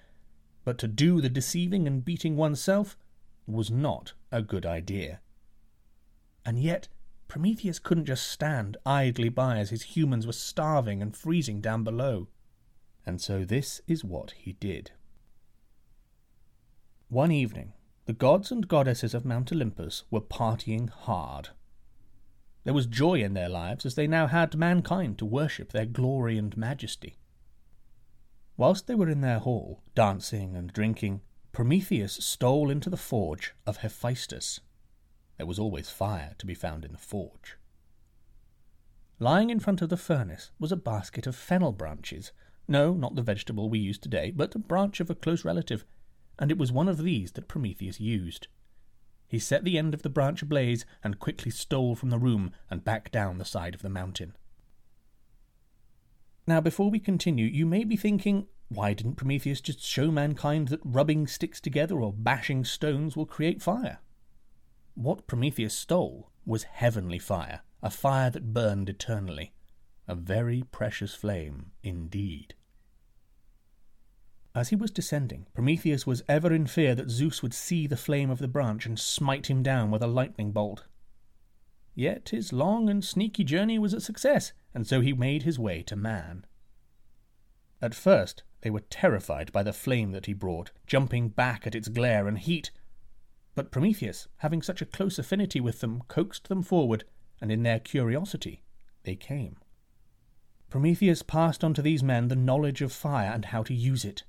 But 0.67 0.79
to 0.79 0.89
do 0.89 1.21
the 1.21 1.29
deceiving 1.29 1.87
and 1.87 2.05
beating 2.05 2.37
oneself 2.37 2.99
was 3.47 3.71
not 3.71 4.15
a 4.33 4.43
good 4.43 4.67
idea. 4.67 5.21
And 6.45 6.59
yet 6.59 6.89
Prometheus 7.29 7.79
couldn't 7.79 8.07
just 8.07 8.27
stand 8.27 8.77
idly 8.85 9.29
by 9.29 9.59
as 9.59 9.71
his 9.71 9.95
humans 9.95 10.27
were 10.27 10.33
starving 10.33 11.01
and 11.01 11.17
freezing 11.17 11.61
down 11.61 11.85
below. 11.85 12.27
And 13.07 13.21
so 13.21 13.45
this 13.45 13.81
is 13.87 14.03
what 14.03 14.33
he 14.33 14.55
did. 14.55 14.91
One 17.11 17.31
evening, 17.31 17.73
the 18.07 18.13
gods 18.13 18.51
and 18.51 18.67
goddesses 18.67 19.15
of 19.15 19.25
Mount 19.25 19.53
Olympus 19.53 20.03
were 20.11 20.21
partying 20.21 20.91
hard. 20.91 21.51
There 22.65 22.75
was 22.75 22.87
joy 22.87 23.21
in 23.21 23.35
their 23.35 23.49
lives 23.49 23.87
as 23.87 23.95
they 23.95 24.09
now 24.09 24.27
had 24.27 24.57
mankind 24.57 25.17
to 25.19 25.27
worship 25.27 25.71
their 25.71 25.87
glory 25.87 26.37
and 26.37 26.57
majesty. 26.57 27.19
Whilst 28.57 28.87
they 28.87 28.95
were 28.95 29.09
in 29.09 29.21
their 29.21 29.39
hall, 29.39 29.83
dancing 29.95 30.57
and 30.57 30.73
drinking, 30.73 31.21
Prometheus 31.53 32.15
stole 32.15 32.71
into 32.71 32.89
the 32.89 32.97
forge 32.97 33.55
of 33.67 33.79
Hephaestus, 33.79 34.61
there 35.37 35.47
was 35.47 35.59
always 35.59 35.91
fire 35.91 36.35
to 36.39 36.47
be 36.47 36.55
found 36.55 36.85
in 36.85 36.93
the 36.93 36.99
forge. 36.99 37.59
Lying 39.19 39.51
in 39.51 39.61
front 39.61 39.83
of 39.83 39.89
the 39.89 39.97
furnace 39.97 40.51
was 40.59 40.73
a 40.73 40.77
basket 40.77 41.27
of 41.27 41.37
fennel 41.37 41.73
branches. 41.73 42.33
No, 42.69 42.95
not 42.95 43.15
the 43.15 43.23
vegetable 43.23 43.69
we 43.69 43.79
use 43.79 43.99
today, 43.99 44.31
but 44.31 44.55
a 44.55 44.59
branch 44.59 45.01
of 45.01 45.11
a 45.11 45.15
close 45.15 45.45
relative, 45.45 45.85
and 46.39 46.51
it 46.51 46.59
was 46.59 46.73
one 46.73 46.89
of 46.89 46.99
these 46.99 47.33
that 47.33 47.49
Prometheus 47.49 48.01
used. 48.01 48.49
He 49.29 49.39
set 49.39 49.65
the 49.65 49.79
end 49.79 49.93
of 49.93 50.03
the 50.03 50.09
branch 50.09 50.43
ablaze 50.43 50.87
and 51.03 51.19
quickly 51.19 51.51
stole 51.51 51.95
from 51.95 52.11
the 52.11 52.19
room 52.19 52.53
and 52.71 52.85
back 52.85 53.11
down 53.11 53.39
the 53.39 53.45
side 53.45 53.75
of 53.75 53.83
the 53.83 53.89
mountain. 53.89 54.35
Now, 56.47 56.61
before 56.61 56.91
we 56.91 57.01
continue, 57.01 57.47
you 57.47 57.67
may 57.67 57.83
be 57.83 57.97
thinking, 57.97 58.47
why 58.69 58.95
didn't 58.95 59.17
Prometheus 59.17 59.61
just 59.61 59.81
show 59.81 60.11
mankind 60.11 60.69
that 60.69 60.81
rubbing 60.85 61.27
sticks 61.27 61.61
together 61.61 62.01
or 62.01 62.13
bashing 62.13 62.65
stones 62.65 63.17
will 63.17 63.27
create 63.27 63.61
fire? 63.61 63.99
What 64.95 65.27
Prometheus 65.27 65.75
stole 65.75 66.31
was 66.45 66.63
heavenly 66.63 67.19
fire, 67.19 67.63
a 67.83 67.91
fire 67.91 68.31
that 68.31 68.55
burned 68.55 68.89
eternally. 68.89 69.53
A 70.09 70.15
very 70.15 70.63
precious 70.71 71.15
flame 71.15 71.73
indeed. 71.83 72.55
As 74.55 74.69
he 74.69 74.77
was 74.77 74.93
descending, 74.93 75.47
Prometheus 75.53 76.07
was 76.07 76.23
ever 76.29 76.53
in 76.53 76.67
fear 76.67 76.95
that 76.95 77.11
Zeus 77.11 77.43
would 77.43 77.53
see 77.53 77.87
the 77.87 77.97
flame 77.97 78.31
of 78.31 78.39
the 78.39 78.49
branch 78.49 78.87
and 78.87 78.99
smite 78.99 79.51
him 79.51 79.63
down 79.63 79.91
with 79.91 80.03
a 80.03 80.07
lightning 80.07 80.53
bolt. 80.53 80.85
Yet 81.97 82.29
his 82.29 82.53
long 82.53 82.89
and 82.89 83.03
sneaky 83.03 83.43
journey 83.43 83.79
was 83.79 83.95
a 83.95 84.01
success, 84.01 84.53
and 84.75 84.87
so 84.87 85.01
he 85.01 85.15
made 85.15 85.43
his 85.43 85.59
way 85.59 85.83
to 85.85 85.97
man. 85.97 86.45
At 87.81 87.95
first, 87.95 88.45
they 88.61 88.71
were 88.71 88.81
terrified 88.81 89.51
by 89.51 89.63
the 89.63 89.73
flame 89.73 90.13
that 90.13 90.27
he 90.27 90.35
brought, 90.35 90.71
jumping 90.87 91.31
back 91.31 91.67
at 91.67 91.75
its 91.75 91.89
glare 91.89 92.29
and 92.29 92.39
heat, 92.39 92.71
but 93.55 93.71
Prometheus, 93.71 94.29
having 94.37 94.61
such 94.61 94.83
a 94.83 94.87
close 94.87 95.19
affinity 95.19 95.61
with 95.61 95.81
them, 95.81 96.03
coaxed 96.07 96.49
them 96.49 96.63
forward, 96.63 97.05
and 97.41 97.51
in 97.51 97.63
their 97.63 97.81
curiosity 97.81 98.63
they 99.05 99.17
came. 99.17 99.57
Prometheus 100.69 101.23
passed 101.23 101.65
on 101.65 101.73
to 101.73 101.81
these 101.81 102.03
men 102.03 102.29
the 102.29 102.37
knowledge 102.37 102.83
of 102.83 102.93
fire 102.93 103.31
and 103.33 103.47
how 103.47 103.63
to 103.63 103.73
use 103.73 104.05
it. 104.05 104.25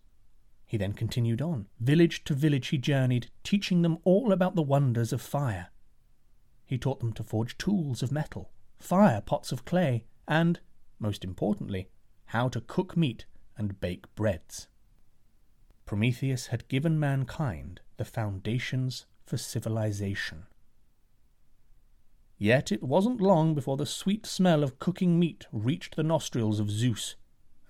He 0.66 0.78
then 0.78 0.94
continued 0.94 1.42
on. 1.42 1.68
Village 1.82 2.24
to 2.24 2.34
village 2.34 2.70
he 2.70 2.78
journeyed, 2.78 3.30
teaching 3.44 3.82
them 3.82 3.98
all 4.06 4.32
about 4.32 4.56
the 4.56 4.62
wonders 4.62 5.12
of 5.12 5.22
fire. 5.22 5.68
He 6.68 6.78
taught 6.78 7.00
them 7.00 7.14
to 7.14 7.24
forge 7.24 7.58
tools 7.58 8.04
of 8.04 8.12
metal, 8.12 8.52
fire 8.78 9.22
pots 9.22 9.54
of 9.54 9.64
clay, 9.64 10.04
and, 10.28 10.60
most 11.00 11.24
importantly, 11.24 11.88
how 12.26 12.50
to 12.50 12.60
cook 12.60 12.98
meat 12.98 13.26
and 13.56 13.80
bake 13.80 14.14
breads. 14.16 14.68
Prometheus 15.86 16.48
had 16.48 16.68
given 16.68 17.00
mankind 17.00 17.80
the 17.96 18.04
foundations 18.04 19.06
for 19.26 19.38
civilization. 19.38 20.46
Yet 22.38 22.74
it 22.74 22.84
wasn't 22.84 23.22
long 23.22 23.56
before 23.56 23.78
the 23.78 23.86
sweet 23.86 24.26
smell 24.26 24.62
of 24.62 24.78
cooking 24.78 25.18
meat 25.18 25.48
reached 25.54 25.96
the 25.96 26.04
nostrils 26.04 26.60
of 26.60 26.70
Zeus, 26.70 27.16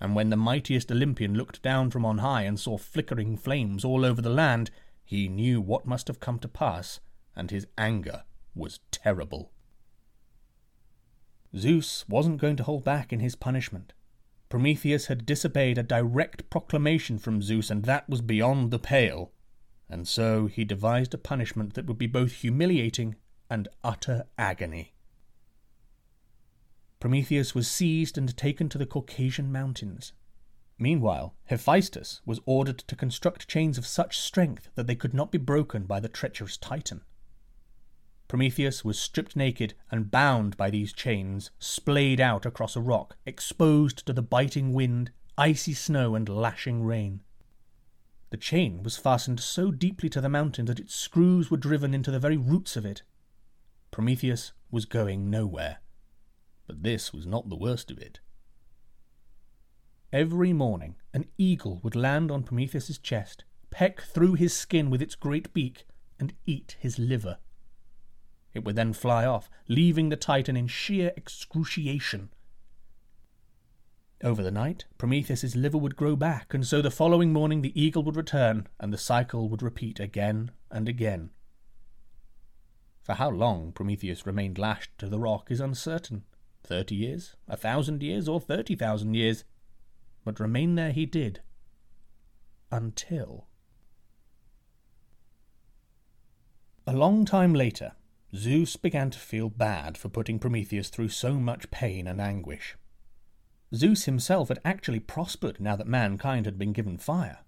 and 0.00 0.16
when 0.16 0.30
the 0.30 0.36
mightiest 0.36 0.90
Olympian 0.90 1.34
looked 1.34 1.62
down 1.62 1.90
from 1.90 2.04
on 2.04 2.18
high 2.18 2.42
and 2.42 2.58
saw 2.58 2.76
flickering 2.76 3.36
flames 3.36 3.84
all 3.84 4.04
over 4.04 4.20
the 4.20 4.28
land, 4.28 4.72
he 5.04 5.28
knew 5.28 5.60
what 5.60 5.86
must 5.86 6.08
have 6.08 6.18
come 6.18 6.40
to 6.40 6.48
pass, 6.48 6.98
and 7.36 7.52
his 7.52 7.66
anger 7.78 8.24
was 8.58 8.80
terrible. 8.90 9.52
Zeus 11.56 12.04
wasn't 12.08 12.40
going 12.40 12.56
to 12.56 12.64
hold 12.64 12.84
back 12.84 13.12
in 13.12 13.20
his 13.20 13.34
punishment. 13.34 13.92
Prometheus 14.48 15.06
had 15.06 15.24
disobeyed 15.24 15.78
a 15.78 15.82
direct 15.82 16.50
proclamation 16.50 17.18
from 17.18 17.40
Zeus, 17.40 17.70
and 17.70 17.84
that 17.84 18.08
was 18.08 18.20
beyond 18.20 18.70
the 18.70 18.78
pale 18.78 19.32
and 19.88 20.06
so 20.06 20.46
he 20.46 20.64
devised 20.64 21.14
a 21.14 21.18
punishment 21.18 21.74
that 21.74 21.86
would 21.86 21.98
be 21.98 22.06
both 22.06 22.32
humiliating 22.32 23.16
and 23.48 23.68
utter 23.82 24.26
agony. 24.36 24.94
Prometheus 27.00 27.54
was 27.54 27.70
seized 27.70 28.18
and 28.18 28.36
taken 28.36 28.68
to 28.68 28.78
the 28.78 28.86
Caucasian 28.86 29.50
mountains. 29.50 30.12
Meanwhile, 30.78 31.34
Hephaestus 31.44 32.20
was 32.26 32.40
ordered 32.44 32.78
to 32.78 32.96
construct 32.96 33.48
chains 33.48 33.78
of 33.78 33.86
such 33.86 34.18
strength 34.18 34.68
that 34.74 34.86
they 34.86 34.94
could 34.94 35.14
not 35.14 35.32
be 35.32 35.38
broken 35.38 35.84
by 35.84 36.00
the 36.00 36.08
treacherous 36.08 36.56
Titan. 36.56 37.02
Prometheus 38.28 38.84
was 38.84 38.98
stripped 38.98 39.34
naked 39.34 39.72
and 39.90 40.10
bound 40.10 40.56
by 40.58 40.68
these 40.68 40.92
chains, 40.92 41.50
splayed 41.58 42.20
out 42.20 42.44
across 42.44 42.76
a 42.76 42.80
rock, 42.80 43.16
exposed 43.24 44.06
to 44.06 44.12
the 44.12 44.22
biting 44.22 44.74
wind, 44.74 45.10
icy 45.38 45.72
snow, 45.72 46.14
and 46.14 46.28
lashing 46.28 46.84
rain. 46.84 47.22
The 48.30 48.36
chain 48.36 48.82
was 48.82 48.98
fastened 48.98 49.40
so 49.40 49.70
deeply 49.70 50.10
to 50.10 50.20
the 50.20 50.28
mountain 50.28 50.66
that 50.66 50.78
its 50.78 50.94
screws 50.94 51.50
were 51.50 51.56
driven 51.56 51.94
into 51.94 52.10
the 52.10 52.20
very 52.20 52.36
roots 52.36 52.76
of 52.76 52.84
it. 52.84 53.02
Prometheus 53.90 54.52
was 54.70 54.84
going 54.84 55.30
nowhere. 55.30 55.78
But 56.66 56.82
this 56.82 57.14
was 57.14 57.26
not 57.26 57.48
the 57.48 57.56
worst 57.56 57.90
of 57.90 57.98
it. 57.98 58.20
Every 60.12 60.52
morning, 60.52 60.96
an 61.14 61.26
eagle 61.38 61.80
would 61.82 61.96
land 61.96 62.30
on 62.30 62.42
Prometheus's 62.42 62.98
chest, 62.98 63.44
peck 63.70 64.02
through 64.02 64.34
his 64.34 64.52
skin 64.54 64.90
with 64.90 65.00
its 65.00 65.14
great 65.14 65.54
beak, 65.54 65.86
and 66.20 66.34
eat 66.44 66.76
his 66.78 66.98
liver. 66.98 67.38
It 68.58 68.64
would 68.64 68.74
then 68.74 68.92
fly 68.92 69.24
off, 69.24 69.48
leaving 69.68 70.08
the 70.08 70.16
Titan 70.16 70.56
in 70.56 70.66
sheer 70.66 71.12
excruciation. 71.16 72.30
Over 74.20 74.42
the 74.42 74.50
night, 74.50 74.84
Prometheus's 74.98 75.54
liver 75.54 75.78
would 75.78 75.94
grow 75.94 76.16
back, 76.16 76.52
and 76.52 76.66
so 76.66 76.82
the 76.82 76.90
following 76.90 77.32
morning 77.32 77.62
the 77.62 77.80
eagle 77.80 78.02
would 78.02 78.16
return, 78.16 78.66
and 78.80 78.92
the 78.92 78.98
cycle 78.98 79.48
would 79.48 79.62
repeat 79.62 80.00
again 80.00 80.50
and 80.72 80.88
again. 80.88 81.30
For 83.00 83.12
how 83.12 83.30
long 83.30 83.70
Prometheus 83.70 84.26
remained 84.26 84.58
lashed 84.58 84.90
to 84.98 85.08
the 85.08 85.20
rock 85.20 85.52
is 85.52 85.60
uncertain 85.60 86.24
thirty 86.64 86.96
years, 86.96 87.36
a 87.46 87.56
thousand 87.56 88.02
years, 88.02 88.26
or 88.26 88.40
thirty 88.40 88.74
thousand 88.74 89.14
years. 89.14 89.44
But 90.24 90.40
remain 90.40 90.74
there 90.74 90.90
he 90.90 91.06
did. 91.06 91.42
Until. 92.72 93.46
A 96.88 96.92
long 96.92 97.24
time 97.24 97.54
later, 97.54 97.92
Zeus 98.34 98.76
began 98.76 99.10
to 99.10 99.18
feel 99.18 99.48
bad 99.48 99.96
for 99.96 100.08
putting 100.08 100.38
Prometheus 100.38 100.90
through 100.90 101.08
so 101.08 101.34
much 101.34 101.70
pain 101.70 102.06
and 102.06 102.20
anguish. 102.20 102.76
Zeus 103.74 104.04
himself 104.04 104.48
had 104.48 104.60
actually 104.64 105.00
prospered 105.00 105.60
now 105.60 105.76
that 105.76 105.86
mankind 105.86 106.46
had 106.46 106.58
been 106.58 106.72
given 106.72 106.98
fire. 106.98 107.38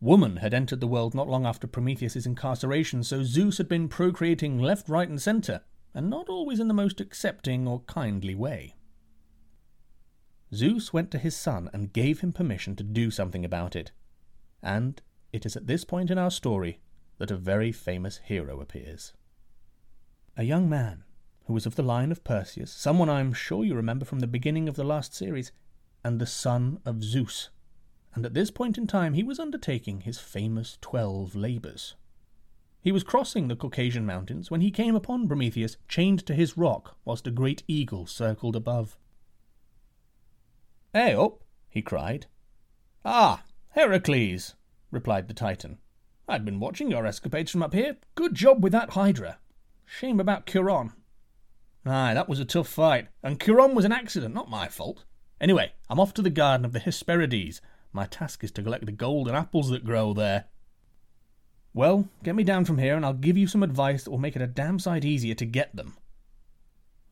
Woman 0.00 0.36
had 0.36 0.52
entered 0.52 0.80
the 0.80 0.86
world 0.86 1.14
not 1.14 1.28
long 1.28 1.46
after 1.46 1.66
Prometheus's 1.66 2.26
incarceration, 2.26 3.02
so 3.02 3.22
Zeus 3.22 3.58
had 3.58 3.68
been 3.68 3.88
procreating 3.88 4.58
left, 4.58 4.88
right, 4.88 5.08
and 5.08 5.22
centre, 5.22 5.62
and 5.94 6.10
not 6.10 6.28
always 6.28 6.60
in 6.60 6.68
the 6.68 6.74
most 6.74 7.00
accepting 7.00 7.66
or 7.66 7.80
kindly 7.80 8.34
way. 8.34 8.74
Zeus 10.54 10.92
went 10.92 11.10
to 11.12 11.18
his 11.18 11.36
son 11.36 11.70
and 11.72 11.92
gave 11.92 12.20
him 12.20 12.32
permission 12.32 12.76
to 12.76 12.84
do 12.84 13.10
something 13.10 13.44
about 13.44 13.74
it. 13.74 13.92
And 14.62 15.00
it 15.32 15.46
is 15.46 15.56
at 15.56 15.66
this 15.66 15.84
point 15.84 16.10
in 16.10 16.18
our 16.18 16.30
story 16.30 16.80
that 17.18 17.30
a 17.30 17.36
very 17.36 17.72
famous 17.72 18.18
hero 18.18 18.60
appears. 18.60 19.12
A 20.36 20.44
young 20.44 20.68
man 20.68 21.04
who 21.46 21.52
was 21.52 21.66
of 21.66 21.76
the 21.76 21.82
line 21.82 22.12
of 22.12 22.24
Perseus, 22.24 22.72
someone 22.72 23.08
I'm 23.08 23.32
sure 23.32 23.64
you 23.64 23.74
remember 23.74 24.04
from 24.04 24.20
the 24.20 24.26
beginning 24.26 24.68
of 24.68 24.76
the 24.76 24.84
last 24.84 25.14
series, 25.14 25.52
and 26.04 26.20
the 26.20 26.26
son 26.26 26.80
of 26.84 27.02
Zeus 27.02 27.50
and 28.16 28.24
at 28.24 28.32
this 28.32 28.50
point 28.50 28.78
in 28.78 28.86
time 28.86 29.12
he 29.12 29.22
was 29.22 29.38
undertaking 29.38 30.00
his 30.00 30.18
famous 30.18 30.78
twelve 30.80 31.36
labours. 31.36 31.94
He 32.80 32.90
was 32.90 33.04
crossing 33.04 33.46
the 33.46 33.56
Caucasian 33.56 34.06
mountains 34.06 34.50
when 34.50 34.62
he 34.62 34.70
came 34.70 34.96
upon 34.96 35.28
Prometheus 35.28 35.76
chained 35.86 36.24
to 36.26 36.34
his 36.34 36.56
rock 36.56 36.96
whilst 37.04 37.26
a 37.26 37.30
great 37.30 37.62
eagle 37.68 38.06
circled 38.06 38.56
above. 38.56 38.96
Hey 40.94 41.14
up! 41.14 41.44
he 41.68 41.82
cried. 41.82 42.26
Ah, 43.04 43.42
Heracles, 43.70 44.54
replied 44.90 45.28
the 45.28 45.34
Titan. 45.34 45.78
I'd 46.26 46.44
been 46.44 46.58
watching 46.58 46.90
your 46.90 47.04
escapades 47.04 47.50
from 47.50 47.62
up 47.62 47.74
here. 47.74 47.98
Good 48.14 48.34
job 48.34 48.62
with 48.62 48.72
that 48.72 48.90
Hydra. 48.90 49.38
Shame 49.86 50.20
about 50.20 50.46
Chiron. 50.46 50.92
Aye, 51.86 52.14
that 52.14 52.28
was 52.28 52.40
a 52.40 52.44
tough 52.44 52.68
fight, 52.68 53.08
and 53.22 53.40
Chiron 53.40 53.74
was 53.74 53.84
an 53.84 53.92
accident, 53.92 54.34
not 54.34 54.50
my 54.50 54.68
fault. 54.68 55.04
Anyway, 55.40 55.72
I'm 55.88 56.00
off 56.00 56.12
to 56.14 56.22
the 56.22 56.30
garden 56.30 56.64
of 56.64 56.72
the 56.72 56.80
Hesperides, 56.80 57.60
my 57.96 58.04
task 58.04 58.44
is 58.44 58.50
to 58.52 58.62
collect 58.62 58.84
the 58.84 58.92
golden 58.92 59.34
apples 59.34 59.70
that 59.70 59.86
grow 59.86 60.12
there. 60.12 60.44
Well, 61.72 62.08
get 62.22 62.34
me 62.34 62.44
down 62.44 62.66
from 62.66 62.76
here 62.76 62.94
and 62.94 63.06
I'll 63.06 63.14
give 63.14 63.38
you 63.38 63.46
some 63.46 63.62
advice 63.62 64.04
that 64.04 64.10
will 64.10 64.18
make 64.18 64.36
it 64.36 64.42
a 64.42 64.46
damn 64.46 64.78
sight 64.78 65.02
easier 65.02 65.34
to 65.34 65.46
get 65.46 65.74
them. 65.74 65.96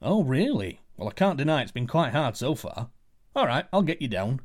Oh, 0.03 0.23
really? 0.23 0.81
Well, 0.99 1.09
I 1.09 1.13
can't 1.13 1.39
deny 1.39 1.63
it's 1.63 1.73
been 1.73 1.87
quite 1.87 2.13
hard 2.13 2.37
so 2.37 2.55
far. 2.55 2.91
All 3.35 3.47
right, 3.47 3.65
I'll 3.73 3.81
get 3.81 4.03
you 4.03 4.09
down. 4.09 4.41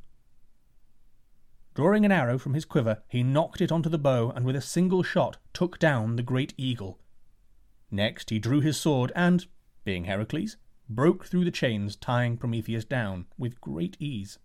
Drawing 1.75 2.06
an 2.06 2.12
arrow 2.12 2.38
from 2.38 2.53
his 2.53 2.63
quiver, 2.63 3.03
he 3.10 3.21
nocked 3.21 3.60
it 3.60 3.71
onto 3.71 3.89
the 3.89 3.97
bow 3.97 4.32
and 4.34 4.45
with 4.45 4.56
a 4.56 4.62
single 4.62 5.03
shot 5.03 5.38
took 5.53 5.77
down 5.77 6.15
the 6.15 6.23
great 6.23 6.53
eagle. 6.56 6.99
Next, 7.91 8.30
he 8.30 8.39
drew 8.39 8.62
his 8.62 8.78
sword 8.78 9.12
and, 9.15 9.45
being 9.84 10.06
Heracles, 10.06 10.58
broke 10.89 11.25
through 11.25 11.45
the 11.45 11.52
chains 11.52 11.95
tying 11.95 12.38
Prometheus 12.38 12.86
down 12.86 13.25
with 13.38 13.62
great 13.62 13.97
ease. 13.99 14.39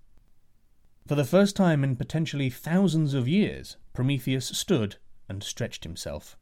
For 1.06 1.14
the 1.14 1.24
first 1.24 1.54
time 1.54 1.84
in 1.84 1.96
potentially 1.96 2.48
thousands 2.48 3.12
of 3.12 3.28
years, 3.28 3.76
Prometheus 3.92 4.46
stood 4.46 4.96
and 5.28 5.42
stretched 5.42 5.84
himself. 5.84 6.38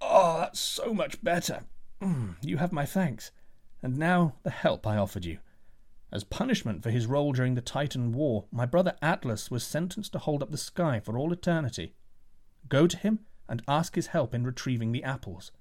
Oh, 0.00 0.38
that's 0.38 0.60
so 0.60 0.94
much 0.94 1.22
better. 1.22 1.64
Mm, 2.00 2.36
you 2.42 2.56
have 2.56 2.72
my 2.72 2.86
thanks. 2.86 3.30
And 3.82 3.98
now 3.98 4.34
the 4.42 4.50
help 4.50 4.86
I 4.86 4.96
offered 4.96 5.24
you. 5.24 5.38
As 6.10 6.24
punishment 6.24 6.82
for 6.82 6.90
his 6.90 7.06
role 7.06 7.32
during 7.32 7.54
the 7.54 7.60
Titan 7.60 8.12
War, 8.12 8.44
my 8.50 8.66
brother 8.66 8.96
Atlas 9.00 9.50
was 9.50 9.64
sentenced 9.64 10.12
to 10.12 10.18
hold 10.18 10.42
up 10.42 10.50
the 10.50 10.58
sky 10.58 11.00
for 11.00 11.16
all 11.16 11.32
eternity. 11.32 11.94
Go 12.68 12.86
to 12.86 12.96
him 12.96 13.20
and 13.48 13.62
ask 13.66 13.94
his 13.94 14.08
help 14.08 14.34
in 14.34 14.44
retrieving 14.44 14.92
the 14.92 15.04
apples. 15.04 15.52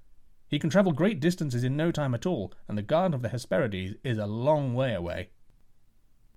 He 0.52 0.60
can 0.60 0.70
travel 0.70 0.92
great 0.92 1.22
distances 1.22 1.64
in 1.64 1.78
no 1.78 1.92
time 1.92 2.14
at 2.14 2.26
all, 2.26 2.52
and 2.68 2.78
the 2.78 2.82
Garden 2.82 3.14
of 3.14 3.22
the 3.22 3.30
Hesperides 3.30 3.96
is 4.04 4.18
a 4.18 4.28
long 4.28 4.76
way 4.76 4.94
away. 4.94 5.30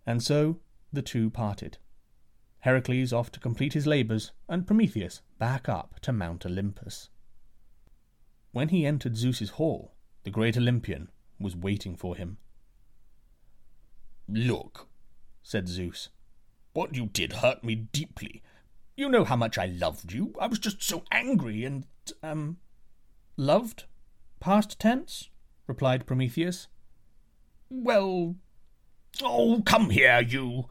And 0.07 0.23
so 0.23 0.61
the 0.93 1.03
two 1.03 1.31
parted. 1.31 1.79
Heracles 2.61 3.13
off 3.13 3.33
to 3.33 3.41
complete 3.41 3.73
his 3.73 3.89
labours, 3.89 4.31
and 4.49 4.69
Prometheus 4.69 5.21
back 5.41 5.69
up 5.69 5.99
to 6.03 6.13
Mount 6.13 6.47
Olympus. 6.47 7.11
When 8.53 8.69
he 8.69 8.87
entered 8.87 9.17
Zeus's 9.17 9.51
hall, 9.51 9.97
the 10.23 10.31
great 10.31 10.57
Olympian 10.57 11.11
was 11.41 11.57
waiting 11.57 11.97
for 11.97 12.15
him. 12.15 12.39
Look, 14.29 14.87
said 15.43 15.67
Zeus, 15.67 16.11
what 16.73 16.95
you 16.95 17.07
did 17.07 17.33
hurt 17.33 17.65
me 17.65 17.75
deeply. 17.75 18.45
You 18.97 19.09
know 19.09 19.25
how 19.25 19.35
much 19.35 19.59
I 19.59 19.67
loved 19.67 20.13
you. 20.13 20.35
I 20.41 20.47
was 20.47 20.61
just 20.61 20.85
so 20.85 21.03
angry 21.11 21.65
and, 21.65 21.85
um. 22.23 22.59
Loved? 23.37 23.87
Past 24.45 24.79
tense? 24.79 25.31
replied 25.67 26.05
Prometheus. 26.05 26.69
Well. 27.71 28.37
Oh, 29.23 29.63
come 29.65 29.89
here, 29.89 30.21
you. 30.21 30.69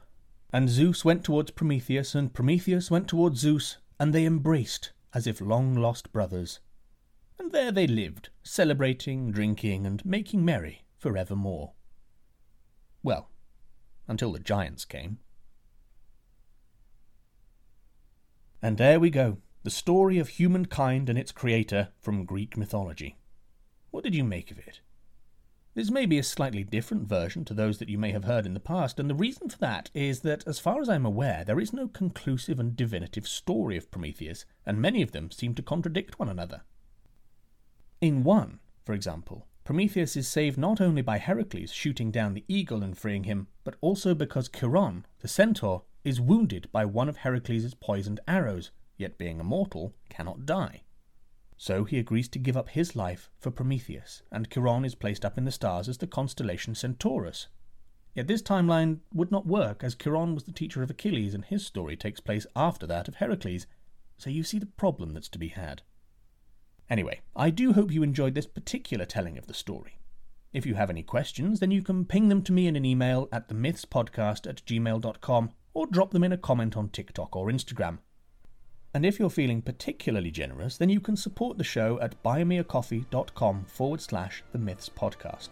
And 0.52 0.70
Zeus 0.70 1.04
went 1.04 1.24
towards 1.24 1.50
Prometheus, 1.50 2.14
and 2.14 2.32
Prometheus 2.32 2.92
went 2.92 3.08
towards 3.08 3.40
Zeus, 3.40 3.78
and 4.00 4.14
they 4.14 4.26
embraced 4.26 4.94
as 5.12 5.26
if 5.26 5.42
long 5.42 5.74
lost 5.74 6.12
brothers. 6.12 6.60
And 7.40 7.52
there 7.52 7.72
they 7.72 7.88
lived, 7.88 8.30
celebrating, 8.44 9.32
drinking, 9.32 9.88
and 9.88 10.06
making 10.06 10.46
merry 10.46 10.84
for 11.00 11.18
evermore. 11.18 11.74
Well, 13.02 13.32
until 14.08 14.34
the 14.34 14.40
giants 14.40 14.86
came. 14.86 15.18
And 18.62 18.78
there 18.78 19.00
we 19.00 19.10
go, 19.10 19.40
the 19.64 19.72
story 19.72 20.20
of 20.20 20.30
humankind 20.30 21.10
and 21.10 21.18
its 21.18 21.32
creator 21.32 21.90
from 22.00 22.26
Greek 22.26 22.56
mythology. 22.56 23.18
What 23.94 24.04
did 24.04 24.16
you 24.16 24.24
make 24.24 24.50
of 24.50 24.58
it? 24.58 24.82
This 25.76 25.92
may 25.92 26.08
be 26.08 26.18
a 26.18 26.24
slightly 26.24 26.64
different 26.64 27.08
version 27.08 27.46
to 27.46 27.54
those 27.54 27.78
that 27.78 27.90
you 27.90 28.00
may 28.00 28.12
have 28.12 28.24
heard 28.24 28.48
in 28.48 28.56
the 28.56 28.60
past, 28.60 29.00
and 29.00 29.08
the 29.08 29.14
reason 29.14 29.50
for 29.50 29.60
that 29.60 29.92
is 29.94 30.22
that, 30.22 30.44
as 30.48 30.58
far 30.58 30.82
as 30.82 30.90
I'm 30.90 31.06
aware, 31.06 31.44
there 31.46 31.60
is 31.60 31.72
no 31.72 31.88
conclusive 31.88 32.60
and 32.60 32.76
definitive 32.76 33.28
story 33.28 33.78
of 33.78 33.92
Prometheus, 33.92 34.46
and 34.66 34.82
many 34.82 35.04
of 35.04 35.12
them 35.12 35.30
seem 35.30 35.54
to 35.54 35.62
contradict 35.62 36.18
one 36.18 36.28
another. 36.28 36.64
In 38.02 38.24
one, 38.24 38.62
for 38.84 38.94
example, 38.94 39.46
Prometheus 39.64 40.16
is 40.16 40.28
saved 40.28 40.58
not 40.58 40.82
only 40.82 41.04
by 41.04 41.20
Heracles 41.20 41.72
shooting 41.72 42.10
down 42.10 42.34
the 42.34 42.46
eagle 42.48 42.82
and 42.82 42.98
freeing 42.98 43.26
him, 43.26 43.46
but 43.64 43.76
also 43.80 44.16
because 44.16 44.50
Chiron, 44.50 45.06
the 45.20 45.28
centaur, 45.28 45.84
is 46.04 46.20
wounded 46.20 46.68
by 46.72 46.84
one 46.84 47.10
of 47.10 47.18
Heracles' 47.18 47.76
poisoned 47.76 48.22
arrows, 48.28 48.72
yet 48.98 49.20
being 49.20 49.40
immortal, 49.40 49.94
cannot 50.10 50.48
die. 50.48 50.82
So 51.64 51.86
he 51.86 51.98
agrees 51.98 52.28
to 52.28 52.40
give 52.40 52.58
up 52.58 52.68
his 52.68 52.94
life 52.94 53.30
for 53.40 53.50
Prometheus, 53.50 54.22
and 54.30 54.50
Chiron 54.50 54.84
is 54.84 54.96
placed 54.96 55.24
up 55.24 55.38
in 55.38 55.46
the 55.46 55.50
stars 55.52 55.88
as 55.88 55.98
the 55.98 56.08
constellation 56.08 56.76
Centaurus. 56.76 57.48
Yet 58.14 58.28
this 58.28 58.42
timeline 58.42 59.00
would 59.14 59.32
not 59.32 59.48
work, 59.48 59.82
as 59.82 59.96
Chiron 59.96 60.36
was 60.36 60.44
the 60.44 60.52
teacher 60.52 60.84
of 60.84 60.90
Achilles, 60.90 61.34
and 61.34 61.46
his 61.46 61.66
story 61.66 61.96
takes 61.96 62.20
place 62.20 62.46
after 62.54 62.86
that 62.88 63.08
of 63.08 63.16
Heracles, 63.16 63.66
so 64.18 64.30
you 64.30 64.44
see 64.44 64.60
the 64.60 64.66
problem 64.66 65.14
that's 65.14 65.30
to 65.30 65.40
be 65.40 65.48
had. 65.48 65.84
Anyway, 66.90 67.22
I 67.34 67.50
do 67.50 67.72
hope 67.72 67.94
you 67.94 68.04
enjoyed 68.04 68.34
this 68.34 68.46
particular 68.46 69.06
telling 69.06 69.38
of 69.38 69.48
the 69.48 69.54
story. 69.54 70.00
If 70.52 70.66
you 70.66 70.76
have 70.76 70.90
any 70.90 71.02
questions, 71.02 71.62
then 71.62 71.72
you 71.72 71.82
can 71.82 72.04
ping 72.04 72.28
them 72.28 72.42
to 72.42 72.52
me 72.52 72.68
in 72.68 72.76
an 72.76 72.84
email 72.84 73.30
at 73.32 73.48
themythspodcast 73.48 74.50
at 74.50 74.66
gmail.com 74.66 75.52
or 75.74 75.88
drop 75.88 76.12
them 76.12 76.26
in 76.26 76.34
a 76.34 76.38
comment 76.38 76.76
on 76.76 76.90
TikTok 76.90 77.34
or 77.38 77.48
Instagram. 77.48 78.00
And 78.94 79.06
if 79.06 79.20
you're 79.20 79.32
feeling 79.32 79.62
particularly 79.62 80.30
generous, 80.30 80.78
then 80.78 80.90
you 80.90 81.00
can 81.00 81.16
support 81.16 81.58
the 81.58 81.64
show 81.64 82.00
at 82.00 82.22
buymeacoffee.com 82.22 83.66
forward 83.66 84.02
slash 84.02 84.44
the 84.52 84.60
Myths 84.60 84.88
Podcast. 84.88 85.50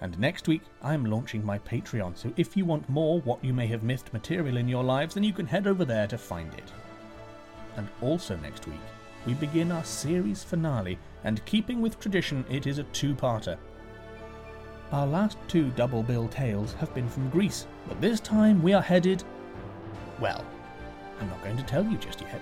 And 0.00 0.16
next 0.20 0.46
week, 0.46 0.62
I'm 0.80 1.04
launching 1.04 1.44
my 1.44 1.58
Patreon, 1.58 2.16
so 2.16 2.32
if 2.36 2.56
you 2.56 2.64
want 2.64 2.88
more 2.88 3.20
What 3.22 3.44
You 3.44 3.52
May 3.52 3.66
Have 3.66 3.82
Mythed 3.82 4.12
material 4.12 4.56
in 4.56 4.68
your 4.68 4.84
lives, 4.84 5.14
then 5.14 5.24
you 5.24 5.32
can 5.32 5.46
head 5.46 5.66
over 5.66 5.84
there 5.84 6.06
to 6.06 6.16
find 6.16 6.54
it. 6.54 6.72
And 7.76 7.88
also 8.00 8.36
next 8.36 8.68
week, 8.68 8.80
we 9.26 9.34
begin 9.34 9.72
our 9.72 9.82
series 9.82 10.44
finale, 10.44 11.00
and 11.24 11.44
keeping 11.46 11.80
with 11.80 11.98
tradition, 11.98 12.44
it 12.48 12.68
is 12.68 12.78
a 12.78 12.84
two 12.84 13.12
parter. 13.12 13.58
Our 14.92 15.06
last 15.06 15.36
two 15.48 15.70
double 15.70 16.04
bill 16.04 16.28
tales 16.28 16.74
have 16.74 16.94
been 16.94 17.08
from 17.08 17.28
Greece, 17.30 17.66
but 17.88 18.00
this 18.00 18.20
time 18.20 18.62
we 18.62 18.72
are 18.72 18.82
headed. 18.82 19.24
Well, 20.20 20.44
I'm 21.20 21.28
not 21.28 21.42
going 21.42 21.56
to 21.56 21.64
tell 21.64 21.84
you 21.84 21.98
just 21.98 22.20
yet. 22.20 22.40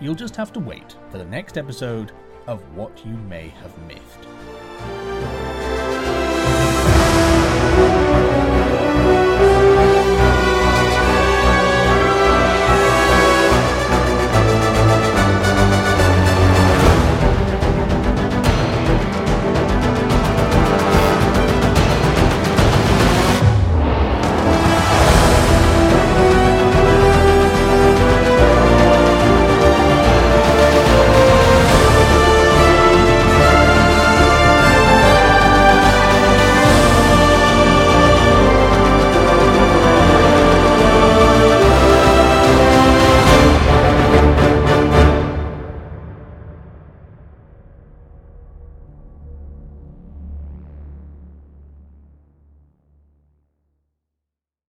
You'll 0.00 0.14
just 0.14 0.36
have 0.36 0.52
to 0.52 0.60
wait 0.60 0.96
for 1.10 1.18
the 1.18 1.24
next 1.24 1.56
episode 1.56 2.12
of 2.46 2.60
What 2.74 3.04
You 3.04 3.14
May 3.14 3.48
Have 3.48 3.76
Mythed. 3.86 5.45